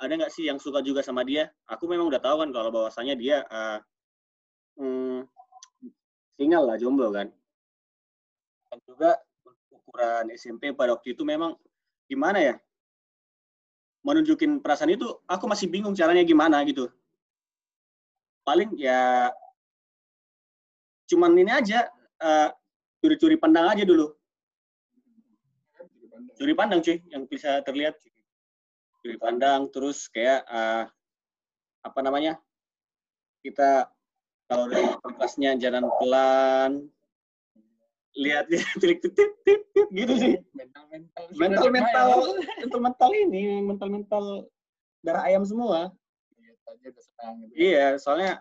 ada 0.00 0.08
nggak 0.16 0.32
sih 0.32 0.48
yang 0.48 0.56
suka 0.56 0.80
juga 0.80 1.04
sama 1.04 1.20
dia? 1.20 1.52
Aku 1.68 1.84
memang 1.84 2.08
udah 2.08 2.16
tahu 2.16 2.40
kan 2.40 2.48
kalau 2.48 2.72
bahwasanya 2.72 3.12
dia 3.12 3.44
eh, 3.44 3.78
hmm, 4.80 5.20
single 6.40 6.64
lah 6.64 6.80
jomblo 6.80 7.12
kan. 7.12 7.28
Dan 8.72 8.78
juga 8.88 9.20
ukuran 9.68 10.32
SMP 10.32 10.72
pada 10.72 10.96
waktu 10.96 11.12
itu 11.12 11.28
memang 11.28 11.52
gimana 12.08 12.40
ya? 12.40 12.54
Menunjukin 14.00 14.64
perasaan 14.64 14.96
itu 14.96 15.12
aku 15.28 15.44
masih 15.44 15.68
bingung 15.68 15.92
caranya 15.92 16.24
gimana 16.24 16.64
gitu 16.64 16.88
paling 18.46 18.70
ya 18.78 19.26
cuman 21.06 21.32
ini 21.38 21.52
aja 21.52 21.86
eh, 22.22 22.48
curi-curi 23.00 23.36
pandang 23.38 23.70
aja 23.70 23.82
dulu. 23.86 24.10
Curi 26.36 26.52
pandang 26.52 26.82
cuy 26.84 27.00
yang 27.08 27.24
bisa 27.30 27.62
terlihat. 27.62 27.96
Curi 29.00 29.16
pandang 29.16 29.70
terus 29.70 30.10
kayak 30.10 30.42
eh, 30.46 30.84
apa 31.86 31.98
namanya 32.02 32.34
kita 33.46 33.86
kalau 34.50 34.66
dari 34.66 34.86
kelasnya 35.02 35.54
jalan 35.58 35.86
pelan 36.02 36.72
lihat 38.16 38.50
trik 38.82 38.98
tip 39.04 39.14
tip 39.14 39.32
tip 39.46 39.60
tip 39.70 39.88
gitu 39.94 40.14
sih. 40.18 40.34
Mental 40.54 40.84
mental 40.90 41.68
mental. 41.70 41.70
Mental 41.70 42.08
mental 42.58 42.80
mental 42.82 43.10
ini 43.14 43.44
mental 43.62 43.88
mental 43.92 44.24
darah 45.06 45.22
ayam 45.28 45.46
semua. 45.46 45.94
Senang 46.76 47.34
gitu. 47.42 47.54
iya 47.58 47.96
soalnya 47.98 48.38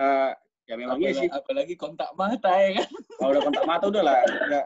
eh, 0.00 0.32
ya 0.64 0.74
memang 0.80 0.96
iya 0.96 1.12
sih 1.12 1.28
apalagi, 1.28 1.44
apalagi 1.44 1.74
kontak 1.76 2.10
mata 2.16 2.52
ya 2.56 2.70
kan? 2.80 2.88
Kalau 3.20 3.30
udah 3.36 3.42
kontak 3.44 3.64
mata 3.68 3.84
udah 3.88 4.02
lah 4.02 4.16
udah 4.24 4.64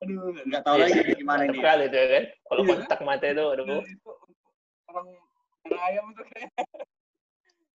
aduh 0.00 0.32
nggak 0.48 0.62
tahu 0.64 0.76
lagi 0.80 0.98
gimana 1.12 1.42
ini. 1.44 1.60
Kali 1.60 1.84
itu 1.92 2.00
kan. 2.00 2.24
Kalau 2.48 2.60
Iya. 2.64 2.70
kontak 2.72 3.00
mata 3.04 3.24
itu, 3.28 3.44
aduh. 3.52 3.84
itu 3.84 4.10
orang 4.88 5.06
ayam 5.76 6.04
itu 6.16 6.22
kayak. 6.32 6.50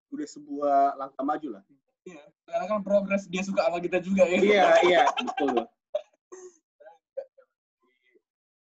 Udah 0.10 0.28
sebuah 0.34 0.78
langkah 0.98 1.22
maju 1.22 1.48
lah. 1.62 1.64
Iya 2.06 2.22
karena 2.46 2.66
kan 2.70 2.80
progres 2.86 3.26
dia 3.30 3.42
suka 3.46 3.66
sama 3.66 3.78
kita 3.78 4.02
juga 4.02 4.26
ya. 4.26 4.38
Iya 4.42 4.66
iya 4.90 5.02
betul. 5.22 5.70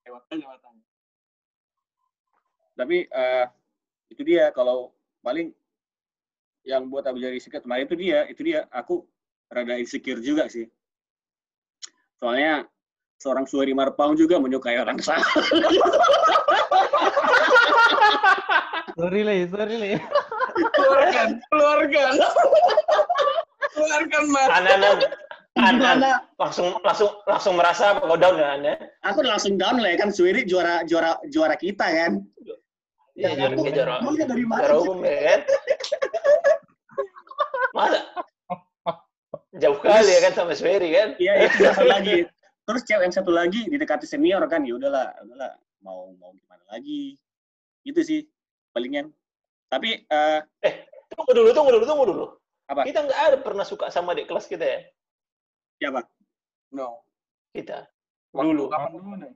Lewat 0.08 0.24
aja. 0.32 0.46
Tapi 2.80 2.98
eh, 3.12 3.46
itu 4.08 4.22
dia 4.24 4.56
kalau 4.56 4.96
paling 5.20 5.52
yang 6.64 6.88
buat 6.88 7.04
aku 7.04 7.18
jadi 7.18 7.36
insecure. 7.36 7.62
Kemarin 7.62 7.86
itu 7.86 7.96
dia 7.96 8.20
itu 8.28 8.42
dia. 8.44 8.60
Aku 8.70 9.08
rada 9.48 9.76
insecure 9.76 10.20
juga 10.20 10.48
sih. 10.48 10.68
Soalnya 12.18 12.68
seorang 13.18 13.44
Suheri 13.44 13.72
Marpaung 13.72 14.16
juga 14.16 14.38
menyukai 14.38 14.78
orang 14.78 15.00
sama. 15.06 15.24
Sorry 18.96 19.22
le, 19.24 19.48
sorry 19.48 19.76
le. 19.78 19.90
keluarkan 20.76 21.30
keluarkan. 21.48 22.14
Keluarkan 23.72 24.24
mas. 24.28 24.50
Anak-anak, 24.52 24.96
anak 25.56 25.72
gimana? 25.72 26.12
langsung 26.36 26.68
langsung 26.84 27.10
langsung 27.24 27.54
merasa 27.56 27.96
kau 27.96 28.16
down 28.16 28.36
ya 28.36 28.48
anda. 28.56 28.74
aku 29.02 29.24
udah 29.24 29.32
langsung 29.36 29.56
down 29.56 29.80
lah 29.80 29.96
ya 29.96 29.98
kan 29.98 30.12
Suheri 30.12 30.44
juara 30.44 30.84
juara 30.84 31.16
juara 31.32 31.56
kita 31.56 31.88
kan? 31.88 32.20
Iya, 33.16 33.36
Ya, 33.36 33.48
juara 33.48 33.56
aku- 33.56 33.72
juara 33.72 33.94
mana 34.04 34.12
juara 34.28 34.68
sih? 34.68 34.84
umum 34.84 35.00
ya 35.02 35.18
kan. 35.24 35.40
Masa 37.76 38.00
jauh 39.60 39.78
kali 39.82 40.10
ya 40.10 40.20
kan 40.30 40.34
sama 40.34 40.54
Swery 40.58 40.90
kan? 40.94 41.10
Iya, 41.22 41.50
itu 41.50 41.58
satu 41.70 41.86
lagi. 41.86 42.26
Terus 42.66 42.82
cewek 42.86 43.04
yang 43.10 43.16
satu 43.16 43.32
lagi 43.34 43.66
didekati 43.66 44.06
senior 44.06 44.42
kan, 44.46 44.62
ya 44.62 44.78
udahlah, 44.78 45.10
udahlah, 45.26 45.58
mau 45.82 46.14
mau 46.22 46.34
gimana 46.38 46.62
lagi. 46.70 47.18
Gitu 47.82 48.02
sih 48.06 48.20
palingan. 48.74 49.10
Tapi 49.70 50.06
eh 50.10 50.42
Tunggu 51.10 51.32
dulu, 51.34 51.50
tunggu 51.52 51.72
dulu, 51.74 51.86
tunggu 51.90 52.06
dulu. 52.06 52.26
Apa? 52.70 52.86
Kita 52.86 53.02
nggak 53.02 53.20
ada 53.34 53.38
pernah 53.42 53.66
suka 53.66 53.90
sama 53.90 54.14
adik 54.14 54.30
kelas 54.30 54.46
kita 54.46 54.62
ya? 54.62 54.80
siapa? 55.80 56.04
no 56.76 57.02
Kita. 57.56 57.88
Waktu 58.36 58.52
Dulu. 58.54 58.64
kapan 58.70 58.92
dulu 58.94 59.14
nih 59.26 59.34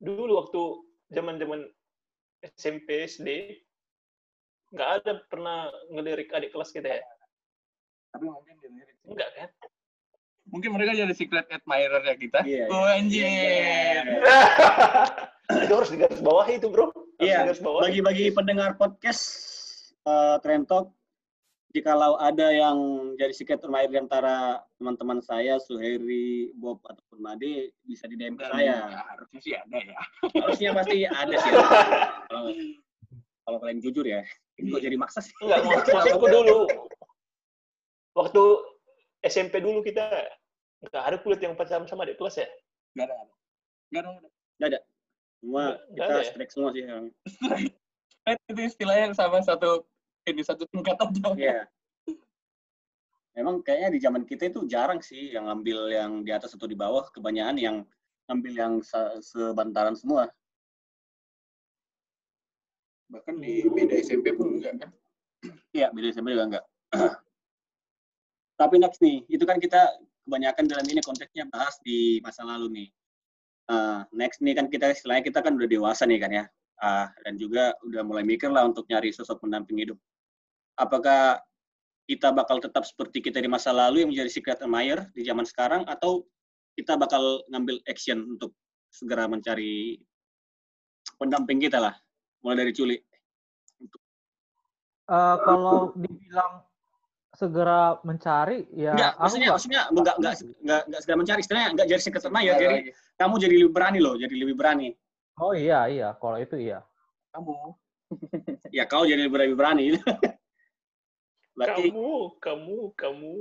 Dulu 0.00 0.32
waktu 0.42 0.62
zaman-zaman 1.14 1.60
SMP, 2.42 3.04
SD, 3.06 3.28
nggak 4.70 4.90
ada 5.02 5.12
pernah 5.26 5.58
ngelirik 5.90 6.30
adik 6.30 6.50
kelas 6.50 6.70
kita 6.70 6.88
ya? 6.88 7.02
tapi 8.10 8.26
mungkin 8.26 8.54
dilirik 8.58 8.96
Enggak 9.06 9.30
kan? 9.34 9.48
mungkin 10.46 10.70
mereka 10.74 10.92
jadi 10.94 11.14
secret 11.14 11.46
admirer 11.46 12.02
ya 12.02 12.14
kita 12.14 12.38
Iya, 12.42 12.64
oh 12.70 12.82
iya. 12.82 12.98
anjir 12.98 13.26
Iya. 13.26 14.02
itu 15.66 15.72
harus 15.74 15.90
digaris 15.90 16.22
bawahi 16.22 16.62
itu 16.62 16.70
bro. 16.70 16.90
Harus 16.90 17.58
Iya, 17.58 17.62
bawahi. 17.62 17.82
Bagi-bagi 17.90 18.24
pendengar 18.30 18.70
podcast 18.74 19.22
eh 20.00 20.38
Trend 20.40 20.64
Talk, 20.66 20.94
jikalau 21.70 22.14
ada 22.16 22.48
yang 22.50 22.78
jadi 23.14 23.34
secret 23.34 23.60
admirer 23.60 23.90
di 23.90 23.98
antara 23.98 24.62
teman-teman 24.78 25.18
saya, 25.20 25.58
Suheri, 25.58 26.54
Bob, 26.56 26.80
ataupun 26.86 27.18
Made, 27.20 27.74
bisa 27.84 28.06
di 28.06 28.14
DM 28.16 28.34
ke 28.34 28.46
saya. 28.46 28.90
ya, 28.90 29.04
harusnya 29.10 29.40
sih 29.42 29.52
ada 29.54 29.76
ya 29.76 29.98
Harusnya 30.40 30.70
pasti 30.72 30.96
ada 31.04 31.34
sih. 31.36 31.50
Kalau 32.30 32.50
kalau 33.40 33.58
kalian 33.58 33.82
jujur 33.82 34.06
ya, 34.06 34.22
ini 34.60 34.68
kok 34.70 34.82
jadi 34.84 34.96
maksa 34.96 35.18
sih. 35.20 35.32
Enggak, 35.40 35.58
maksud- 35.64 35.92
maksudku 35.96 36.26
dulu. 36.28 36.58
Waktu 38.12 38.42
SMP 39.22 39.60
dulu 39.60 39.80
kita 39.80 40.06
nggak 40.80 41.04
ada 41.04 41.16
kulit 41.20 41.40
yang 41.40 41.52
pacaran 41.54 41.84
sama 41.84 42.04
adik 42.04 42.16
kelas 42.16 42.40
ya? 42.40 42.48
nggak 42.96 43.06
ada 43.06 43.14
nggak 43.92 44.00
ada 44.02 44.10
nggak 44.58 44.68
ada 44.74 44.80
Semua 45.40 45.64
kita 45.92 46.02
ada 46.04 46.20
ya? 46.20 46.26
strike 46.26 46.52
semua 46.52 46.70
sih. 46.72 46.82
sekarang. 46.82 47.06
Eh, 48.28 48.34
itu 48.50 48.60
istilahnya 48.64 49.06
sama 49.12 49.38
satu 49.40 49.84
ini 50.24 50.42
satu 50.42 50.64
tingkat 50.68 50.96
aja 50.96 51.28
Iya. 51.36 51.60
Memang 53.30 53.62
kayaknya 53.62 53.88
di 53.94 54.00
zaman 54.02 54.22
kita 54.26 54.50
itu 54.50 54.66
jarang 54.66 54.98
sih 55.00 55.30
yang 55.32 55.46
ngambil 55.46 55.78
yang 55.88 56.12
di 56.26 56.32
atas 56.34 56.50
atau 56.58 56.66
di 56.66 56.74
bawah, 56.74 57.06
kebanyakan 57.14 57.56
yang 57.56 57.76
ngambil 58.26 58.52
yang 58.52 58.72
se- 58.82 59.22
sebantaran 59.22 59.94
semua. 59.94 60.28
Bahkan 63.10 63.36
di 63.42 63.66
beda 63.66 63.94
SMP 64.00 64.32
pun 64.32 64.56
enggak 64.56 64.78
kan 64.80 64.90
Iya, 65.70 65.88
beda 65.94 66.06
SMP 66.12 66.34
juga 66.34 66.46
enggak. 66.50 66.64
Tapi 68.60 68.76
next 68.76 69.00
nih, 69.00 69.24
itu 69.30 69.44
kan 69.48 69.56
kita 69.56 69.88
kebanyakan 70.26 70.64
dalam 70.68 70.86
ini 70.90 71.00
konteksnya 71.00 71.48
bahas 71.48 71.80
di 71.80 72.20
masa 72.20 72.44
lalu 72.44 72.66
nih. 72.68 72.88
Ah, 73.70 74.04
next 74.12 74.42
nih 74.42 74.52
kan 74.58 74.66
kita 74.68 74.92
istilahnya 74.92 75.24
kita 75.24 75.40
kan 75.40 75.56
udah 75.56 75.68
dewasa 75.70 76.04
nih 76.04 76.18
kan 76.20 76.30
ya. 76.34 76.44
Ah, 76.82 77.08
dan 77.24 77.38
juga 77.40 77.72
udah 77.86 78.02
mulai 78.04 78.24
mikir 78.26 78.50
lah 78.52 78.66
untuk 78.68 78.84
nyari 78.90 79.14
sosok 79.14 79.40
pendamping 79.40 79.80
hidup. 79.80 79.98
Apakah 80.76 81.40
kita 82.10 82.34
bakal 82.34 82.58
tetap 82.58 82.82
seperti 82.82 83.22
kita 83.22 83.38
di 83.38 83.46
masa 83.46 83.70
lalu 83.70 84.02
yang 84.02 84.10
menjadi 84.10 84.30
secret 84.30 84.58
admirer 84.60 85.06
di 85.14 85.22
zaman 85.22 85.46
sekarang 85.46 85.86
atau 85.86 86.26
kita 86.74 86.98
bakal 86.98 87.46
ngambil 87.48 87.78
action 87.86 88.26
untuk 88.36 88.50
segera 88.90 89.30
mencari 89.30 90.02
pendamping 91.16 91.62
kita 91.62 91.78
lah. 91.78 91.94
Mulai 92.40 92.56
dari 92.56 92.72
Culi. 92.72 92.96
Eh, 95.10 95.36
kalau 95.42 95.90
dibilang 95.92 96.62
segera 97.34 97.98
mencari, 98.02 98.66
ya 98.70 98.94
Enggak, 98.94 99.12
aku 99.14 99.22
maksudnya 99.22 99.40
nggak- 99.42 99.54
maksudnya 99.54 99.80
enggak 99.90 100.14
enggak 100.18 100.34
enggak 100.62 100.80
enggak 100.86 101.00
segera 101.02 101.18
mencari 101.18 101.40
istilahnya 101.42 101.68
enggak 101.74 101.86
jadi 101.90 102.00
secret 102.02 102.24
Balik 102.26 102.46
jadi 102.58 102.66
lagi. 102.78 102.90
kamu 103.18 103.34
jadi 103.38 103.54
lebih 103.58 103.72
berani 103.74 103.98
loh, 104.02 104.14
jadi 104.18 104.34
lebih 104.34 104.54
berani. 104.58 104.88
Oh 105.40 105.52
iya 105.54 105.86
iya, 105.86 106.08
kalau 106.18 106.38
itu 106.38 106.56
iya. 106.58 106.82
kamu 107.30 107.54
Ya 108.74 108.84
kau 108.90 109.06
jadi 109.06 109.30
lebih 109.30 109.54
berani. 109.54 109.94
berarti 111.58 111.90
Kamu, 111.90 112.38
kamu, 112.42 112.76
kamu. 112.98 113.34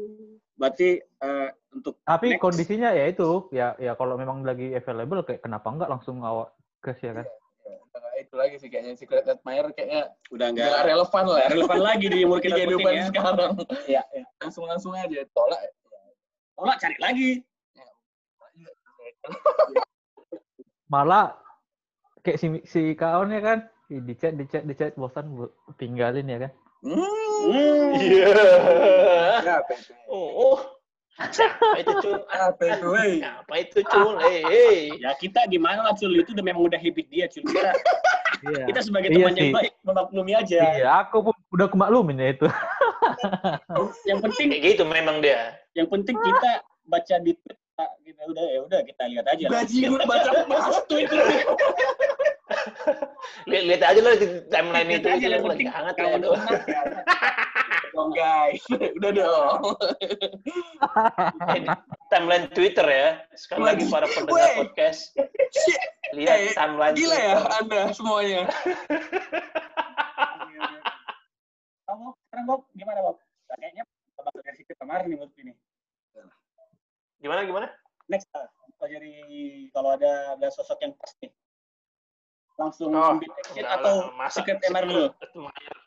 berarti 0.53 0.89
eh, 1.01 1.49
untuk 1.71 2.01
Tapi 2.03 2.35
Next. 2.35 2.41
kondisinya 2.41 2.89
ya 2.93 3.05
itu, 3.09 3.49
ya 3.53 3.77
ya 3.77 3.93
kalau 3.93 4.17
memang 4.17 4.41
lagi 4.41 4.73
available, 4.73 5.21
kayak 5.21 5.41
kenapa 5.45 5.69
enggak 5.69 5.89
langsung 5.89 6.21
awak 6.25 6.53
gas 6.81 6.97
ya 7.01 7.13
kan? 7.13 7.25
Ya, 7.69 7.77
udah 7.77 8.01
itu 8.17 8.33
lagi 8.33 8.55
sih 8.57 8.69
kayaknya 8.73 8.97
secret 8.97 9.25
admirer 9.29 9.69
kayaknya 9.77 10.09
udah 10.33 10.47
nggak 10.49 10.65
enggak 10.65 10.85
relevan 10.89 11.23
lah 11.29 11.37
nggak 11.37 11.51
relevan 11.53 11.81
lagi 11.85 12.05
di 12.09 12.17
umur 12.25 12.37
di 12.41 12.43
kita 12.49 12.55
kehidupan 12.57 12.81
penting 12.81 12.97
ya. 12.97 13.07
sekarang 13.13 13.51
Iya, 13.85 14.01
iya. 14.17 14.25
langsung 14.41 14.65
langsung 14.65 14.91
aja 14.97 15.21
tolak 15.37 15.61
Tolak 16.59 16.75
cari 16.75 16.97
lagi. 16.99 17.31
Malah 20.91 21.39
kayak 22.19 22.35
si 22.35 22.47
si 22.67 22.81
kawannya 22.99 23.39
kan 23.39 23.59
di 23.87 24.11
chat 24.19 24.35
di 24.35 24.43
chat 24.43 24.67
di 24.67 24.75
chat 24.75 24.91
bosan 24.99 25.31
bu- 25.39 25.55
tinggalin 25.79 26.27
ya 26.27 26.37
kan? 26.43 26.51
hmm. 26.83 26.99
Hmm. 27.47 27.89
Iya. 27.95 28.27
apa 29.63 29.71
itu 29.71 29.93
Oh, 30.11 30.29
oh. 30.35 30.78
Siapa 31.27 31.75
itu 31.83 31.93
cul? 31.99 32.19
apa 32.47 32.63
itu 33.59 33.79
Apa 33.79 33.89
cul? 33.91 34.13
Hei, 34.23 34.39
hei. 34.47 34.77
Ya 35.03 35.11
kita 35.15 35.43
gimana 35.45 35.83
lah 35.83 35.93
Cul, 35.93 36.15
itu 36.15 36.31
udah 36.31 36.45
memang 36.45 36.63
udah 36.63 36.79
habit 36.79 37.05
dia 37.11 37.27
Cul. 37.27 37.43
Kita 37.43 37.71
Iya. 38.39 38.71
Kita 38.71 38.79
sebagai 38.79 39.11
Iya 39.11 39.19
teman 39.19 39.35
yang 39.35 39.51
sih. 39.51 39.55
baik 39.59 39.73
memaklumi 39.83 40.31
aja. 40.31 40.59
Iya, 40.79 40.87
aku 41.03 41.27
pun 41.27 41.35
udah 41.51 41.67
kemaklumin 41.67 42.23
ya 42.23 42.27
itu. 42.31 42.47
Yang 44.07 44.19
penting 44.31 44.47
Kayak 44.55 44.63
gitu 44.63 44.83
memang 44.87 45.19
dia. 45.19 45.59
yang 45.75 45.91
penting 45.91 46.15
kita 46.15 46.63
baca 46.87 47.15
di 47.19 47.35
tweet 47.35 47.59
kita 48.01 48.23
udah 48.31 48.45
ya 48.47 48.59
udah 48.63 48.79
kita 48.87 49.03
lihat 49.11 49.25
aja 49.27 49.43
lah. 49.43 49.51
Bajingan 49.59 50.01
baca 50.07 50.29
bahas 50.51 50.77
Twitter. 50.87 51.19
Lihat, 53.49 53.63
lihat 53.65 53.81
aja 53.83 53.99
lo 53.99 54.09
di 54.15 54.27
timeline 54.49 54.89
itu. 54.99 55.07
aja, 55.07 55.25
yang 55.25 55.41
lagi 55.41 55.47
penting 55.47 55.69
hangat 55.71 55.95
ya. 55.95 56.07
aduh. 56.17 56.33
emas, 56.35 56.61
ya. 56.67 56.81
Dong 57.89 58.11
guys, 58.13 58.63
udah 58.69 59.11
dong. 59.11 59.59
Eh, 59.99 61.59
di 61.65 61.69
timeline 62.13 62.47
Twitter 62.53 62.85
ya. 62.85 63.07
Sekali 63.33 63.63
lagi 63.65 63.83
para 63.89 64.05
pendengar 64.07 64.53
Wey. 64.53 64.57
podcast. 64.63 65.11
Lihat 66.13 66.37
Eh, 66.39 66.53
timeline 66.53 66.95
gila 66.95 67.17
ya 67.17 67.33
Twitter. 67.41 67.53
Anda 67.59 67.81
semuanya. 67.93 68.41
Kamu 71.89 72.13
sekarang 72.13 72.45
Bob 72.45 72.61
gimana 72.77 73.01
Bob? 73.01 73.17
Kayaknya 73.49 73.83
bakal 74.13 74.45
dari 74.45 74.57
situ 74.61 74.73
kemarin 74.77 75.09
nih 75.09 75.17
menurut 75.17 75.33
ini. 75.41 75.53
Gimana 77.17 77.41
gimana? 77.49 77.67
Next 78.05 78.29
ah, 78.37 78.45
kalau 78.77 78.89
jadi 78.93 79.13
kalau 79.73 79.89
ada 79.97 80.37
ada 80.37 80.47
sosok 80.53 80.77
yang 80.85 80.93
pas 80.93 81.09
nih. 81.19 81.33
Langsung 82.59 82.91
Oh, 82.91 83.15
ambil 83.15 83.31
action 83.31 83.63
Enggak 83.63 83.79
atau 83.79 83.95
masa 84.19 84.43
secret 84.43 84.59
MR 84.67 84.83
dulu. 84.83 85.05
Admirer. 85.23 85.77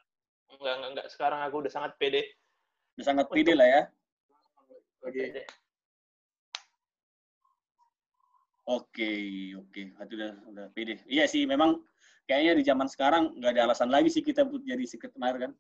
Enggak, 0.57 0.73
enggak, 0.73 0.91
enggak. 0.97 1.07
Sekarang 1.13 1.41
aku 1.45 1.57
udah 1.61 1.73
sangat 1.73 1.93
pede. 2.01 2.23
Udah 2.97 3.05
sangat 3.05 3.27
pede 3.29 3.53
lah 3.53 3.69
ya. 3.69 3.83
Oke. 5.05 5.25
Oke, 8.65 9.11
oke. 9.53 9.83
Itu 9.93 10.15
udah 10.17 10.31
udah 10.49 10.67
pede. 10.73 11.03
Iya 11.05 11.29
sih, 11.29 11.45
memang 11.45 11.83
kayaknya 12.25 12.53
di 12.57 12.65
zaman 12.65 12.89
sekarang 12.89 13.37
nggak 13.37 13.53
ada 13.53 13.63
alasan 13.69 13.91
lagi 13.93 14.09
sih 14.09 14.25
kita 14.25 14.47
buat 14.49 14.65
jadi 14.65 14.85
secret 14.89 15.13
admirer 15.13 15.51
kan. 15.51 15.53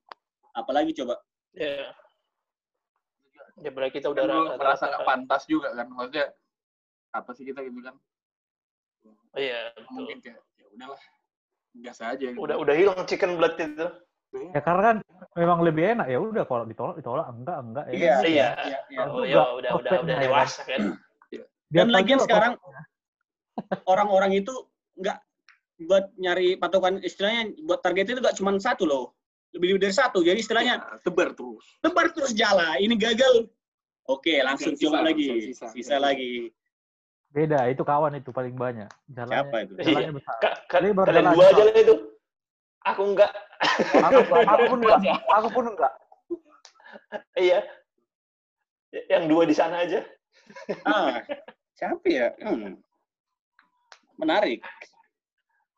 Apalagi 0.56 0.96
coba. 0.96 1.20
Ya. 1.52 1.92
Ya 3.60 3.68
berarti 3.68 4.00
kita 4.00 4.08
udah 4.08 4.24
Udah 4.24 4.38
rata- 4.48 4.56
merasa 4.56 4.84
nggak 4.88 5.04
pantas 5.04 5.42
juga 5.44 5.76
kan. 5.76 5.92
Maksudnya 5.92 6.32
apa 7.12 7.30
sih 7.36 7.44
kita 7.44 7.60
gitu 7.60 7.84
kan? 7.84 7.96
Oh, 9.04 9.36
Iya, 9.36 9.76
betul. 9.76 9.92
Mungkin 9.92 10.18
kayak 10.24 10.40
ya 10.40 10.51
udahlah. 10.74 11.02
Biasa 11.72 12.02
aja 12.16 12.26
gitu. 12.32 12.38
Udah 12.40 12.56
udah 12.60 12.74
hilang 12.76 13.00
chicken 13.08 13.36
blood 13.40 13.56
itu. 13.56 13.86
Ya 14.32 14.60
karena 14.64 14.82
kan 14.82 14.96
memang 15.36 15.60
lebih 15.60 15.92
enak 15.92 16.08
ya 16.08 16.16
udah 16.16 16.44
kalau 16.48 16.64
ditolak 16.64 16.96
ditolak 16.96 17.28
enggak 17.28 17.58
enggak 17.60 17.84
ya. 17.88 17.92
Iya, 17.92 18.12
kan? 18.12 18.22
Iya. 18.24 18.48
iya, 18.64 18.78
iya. 18.88 19.00
Oh, 19.08 19.24
ya 19.24 19.42
udah 19.60 19.70
udah 19.76 19.92
udah 20.04 20.14
ya 20.14 20.16
kan. 20.16 20.24
dewasa 20.24 20.60
kan. 20.64 20.80
Dia 21.32 21.44
Dan 21.72 21.88
lagian 21.92 22.20
sekarang 22.20 22.56
orang-orang 23.88 24.32
itu 24.40 24.52
nggak 25.00 25.18
buat 25.88 26.04
nyari 26.20 26.56
patokan 26.56 27.00
istilahnya 27.02 27.52
buat 27.64 27.80
target 27.80 28.12
itu 28.12 28.20
nggak 28.20 28.36
cuma 28.38 28.54
satu 28.60 28.84
loh 28.86 29.16
lebih 29.52 29.76
dari 29.80 29.92
satu 29.92 30.20
jadi 30.24 30.38
istilahnya 30.38 30.80
Ya, 30.80 30.96
tebar 31.04 31.34
terus. 31.36 31.64
tebar 31.84 32.06
terus 32.14 32.32
jala 32.32 32.76
ini 32.78 32.94
gagal 32.96 33.50
oke 34.06 34.30
langsung 34.44 34.76
Sisa, 34.78 34.88
coba 34.88 35.10
lagi 35.10 35.52
sisa, 35.52 35.68
sisa, 35.72 35.96
sisa. 35.96 35.96
lagi 35.98 36.52
beda 37.32 37.64
itu 37.66 37.82
kawan 37.82 38.12
itu 38.14 38.30
paling 38.30 38.52
banyak. 38.54 38.88
Jalannya, 39.08 39.40
siapa 39.48 39.56
itu 39.64 39.72
Jalannya 39.80 40.12
besar. 40.14 40.34
Ka- 40.38 40.56
ka- 40.68 40.78
kalian 40.78 40.94
jalan, 41.00 41.32
dua 41.32 41.44
aja 41.48 41.62
lah 41.64 41.74
itu. 41.74 41.94
Aku 42.82 43.02
enggak. 43.08 43.30
Aku, 44.04 44.18
aku 44.28 44.64
pun 44.68 44.78
enggak. 44.84 45.00
Aku 45.32 45.48
pun 45.48 45.64
enggak. 45.72 45.92
Iya. 47.34 47.60
Yang 49.08 49.24
dua 49.26 49.42
di 49.48 49.54
sana 49.56 49.82
aja. 49.82 50.04
ah 50.84 51.24
siapa 51.72 52.04
ya 52.04 52.28
Hmm. 52.36 52.76
menarik 54.20 54.60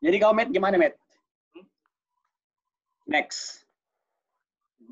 jadi 0.03 0.19
kau 0.19 0.35
Matt 0.35 0.51
gimana 0.51 0.75
Matt 0.75 0.99
next 3.07 3.63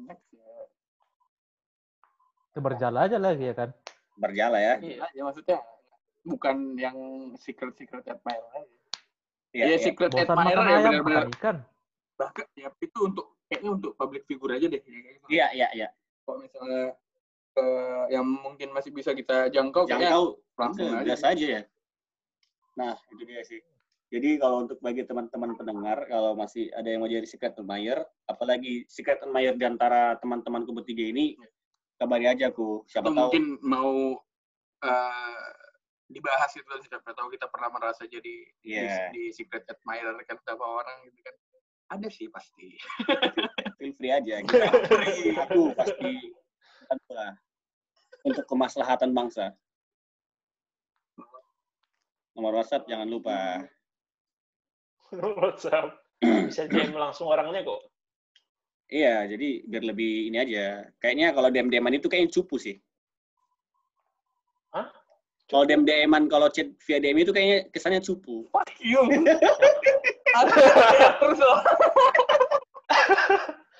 Next 0.08 0.24
ya. 0.32 0.48
Itu 2.54 2.60
berjalan 2.62 3.02
aja 3.04 3.18
lagi 3.20 3.44
ya 3.44 3.56
kan. 3.58 3.70
berjala 4.16 4.56
ya 4.58 4.80
Iya. 4.80 5.04
Ya 5.12 5.22
maksudnya 5.22 5.60
bukan 6.24 6.76
yang 6.76 6.98
secret 7.38 7.76
secret 7.76 8.04
admirer. 8.04 8.64
Iya, 9.54 9.64
Ya, 9.64 9.66
iya. 9.70 9.78
secret 9.78 10.10
Bosan 10.10 10.34
admirer 10.34 10.66
ya 10.66 10.78
benar-benar 10.82 11.26
ikan. 11.32 11.58
bahkan 12.14 12.46
ya 12.54 12.70
itu 12.76 13.00
untuk 13.00 13.26
kayaknya 13.46 13.70
untuk 13.72 13.92
public 13.94 14.24
figure 14.24 14.54
aja 14.54 14.66
deh. 14.68 14.82
ya, 14.82 15.00
gitu. 15.12 15.26
iya 15.30 15.48
iya 15.52 15.68
iya 15.74 15.88
Kalau 16.24 16.40
misalnya 16.40 16.96
eh, 17.54 18.04
yang 18.10 18.26
mungkin 18.26 18.72
masih 18.72 18.90
bisa 18.90 19.12
kita 19.12 19.50
jangkau, 19.50 19.86
tahu 19.86 20.26
langsung 20.56 20.90
Udah, 20.90 21.00
aja. 21.00 21.06
biasa 21.06 21.26
aja 21.32 21.46
ya. 21.52 21.62
Nah, 22.74 22.96
itu 23.08 23.24
dia 23.24 23.42
sih. 23.44 23.62
Jadi 24.10 24.38
kalau 24.38 24.64
untuk 24.64 24.78
bagi 24.80 25.02
teman-teman 25.04 25.54
pendengar, 25.54 26.06
kalau 26.06 26.34
masih 26.34 26.70
ada 26.72 26.86
yang 26.86 27.02
mau 27.02 27.10
jadi 27.10 27.26
secret 27.26 27.54
admirer, 27.54 28.02
apalagi 28.24 28.86
secret 28.88 29.20
admirer 29.20 29.54
di 29.54 29.66
antara 29.66 30.16
teman-temanku 30.18 30.70
bertiga 30.72 31.04
ini, 31.04 31.34
kabari 31.96 32.26
aja 32.26 32.50
aku. 32.50 32.86
Siapa 32.88 33.04
Atau 33.04 33.12
tahu. 33.12 33.20
mungkin 33.20 33.44
mau 33.60 34.18
eh, 34.80 35.50
dibahas 36.14 36.54
itu 36.54 36.70
siapa 36.86 37.12
tahu 37.18 37.34
kita 37.34 37.50
pernah 37.50 37.74
merasa 37.74 38.06
jadi 38.06 38.46
Iya. 38.62 39.10
di, 39.12 39.18
di 39.18 39.24
secret 39.34 39.66
admirer 39.66 40.16
kan 40.30 40.38
beberapa 40.46 40.64
orang 40.86 40.98
gitu 41.10 41.20
kan. 41.26 41.36
Ada 41.98 42.08
sih 42.14 42.30
pasti. 42.30 42.78
feel 43.82 43.94
free 43.98 44.14
aja. 44.14 44.40
Kita, 44.46 44.70
aku 45.50 45.74
pasti 45.76 46.14
lah. 47.10 47.34
untuk 48.24 48.46
kemaslahatan 48.48 49.12
bangsa. 49.12 49.52
Nomor 52.34 52.62
WhatsApp 52.62 52.88
jangan 52.90 53.10
lupa. 53.10 53.62
WhatsApp. 55.42 55.98
Bisa 56.50 56.66
DM 56.72 56.96
langsung 56.96 57.30
orangnya 57.30 57.62
kok. 57.66 57.82
Iya, 58.94 59.26
jadi 59.26 59.66
biar 59.66 59.84
lebih 59.90 60.30
ini 60.30 60.38
aja. 60.38 60.86
Kayaknya 61.02 61.34
kalau 61.34 61.50
DM-DM-an 61.50 61.98
itu 61.98 62.08
kayaknya 62.08 62.30
cupu 62.30 62.62
sih. 62.62 62.78
Kalau 65.54 65.70
DM-DM-an, 65.70 66.34
kalau 66.34 66.50
chat 66.50 66.74
via 66.82 66.98
DM 66.98 67.22
itu 67.22 67.30
kayaknya 67.30 67.70
kesannya 67.70 68.02
cupu. 68.02 68.50
Iya. 68.82 69.06
Ada 70.42 70.54
terus 71.22 71.38
loh. 71.38 71.60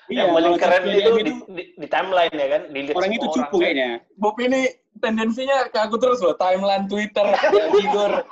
yang 0.06 0.30
paling 0.30 0.54
keren 0.54 0.86
itu 0.86 1.02
DM 1.02 1.16
di, 1.18 1.32
di, 1.50 1.62
di 1.74 1.86
timeline 1.90 2.30
ya 2.30 2.46
kan. 2.46 2.62
Dilihat 2.70 2.94
orang 2.94 3.10
itu 3.18 3.26
cupu 3.26 3.58
kan. 3.58 3.62
kayaknya. 3.66 3.90
Bob 4.22 4.38
ini 4.38 4.70
tendensinya 5.02 5.66
ke 5.66 5.78
aku 5.82 5.98
terus 5.98 6.22
loh, 6.22 6.38
timeline 6.38 6.86
Twitter, 6.86 7.26
figur. 7.74 8.22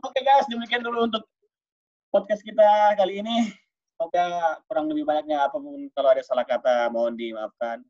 Oke 0.00 0.20
guys, 0.24 0.48
demikian 0.48 0.80
dulu 0.80 1.12
untuk 1.12 1.28
podcast 2.08 2.40
kita 2.40 2.96
kali 2.96 3.20
ini. 3.20 3.52
Semoga 4.00 4.56
kurang 4.64 4.88
lebih 4.88 5.04
banyaknya 5.04 5.44
apa 5.44 5.60
pun 5.60 5.76
kalau 5.92 6.08
ada 6.08 6.24
salah 6.24 6.48
kata 6.48 6.88
mohon 6.88 7.20
dimaafkan. 7.20 7.84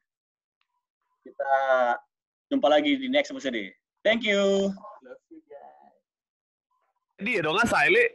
Kita 1.23 1.55
jumpa 2.51 2.67
lagi 2.67 2.99
di 2.99 3.07
next 3.07 3.31
episode. 3.31 3.79
Thank 4.01 4.25
you. 4.25 4.73
Dia 7.21 7.45
dong 7.45 7.61
nggak 7.61 7.69
Siley. 7.69 8.09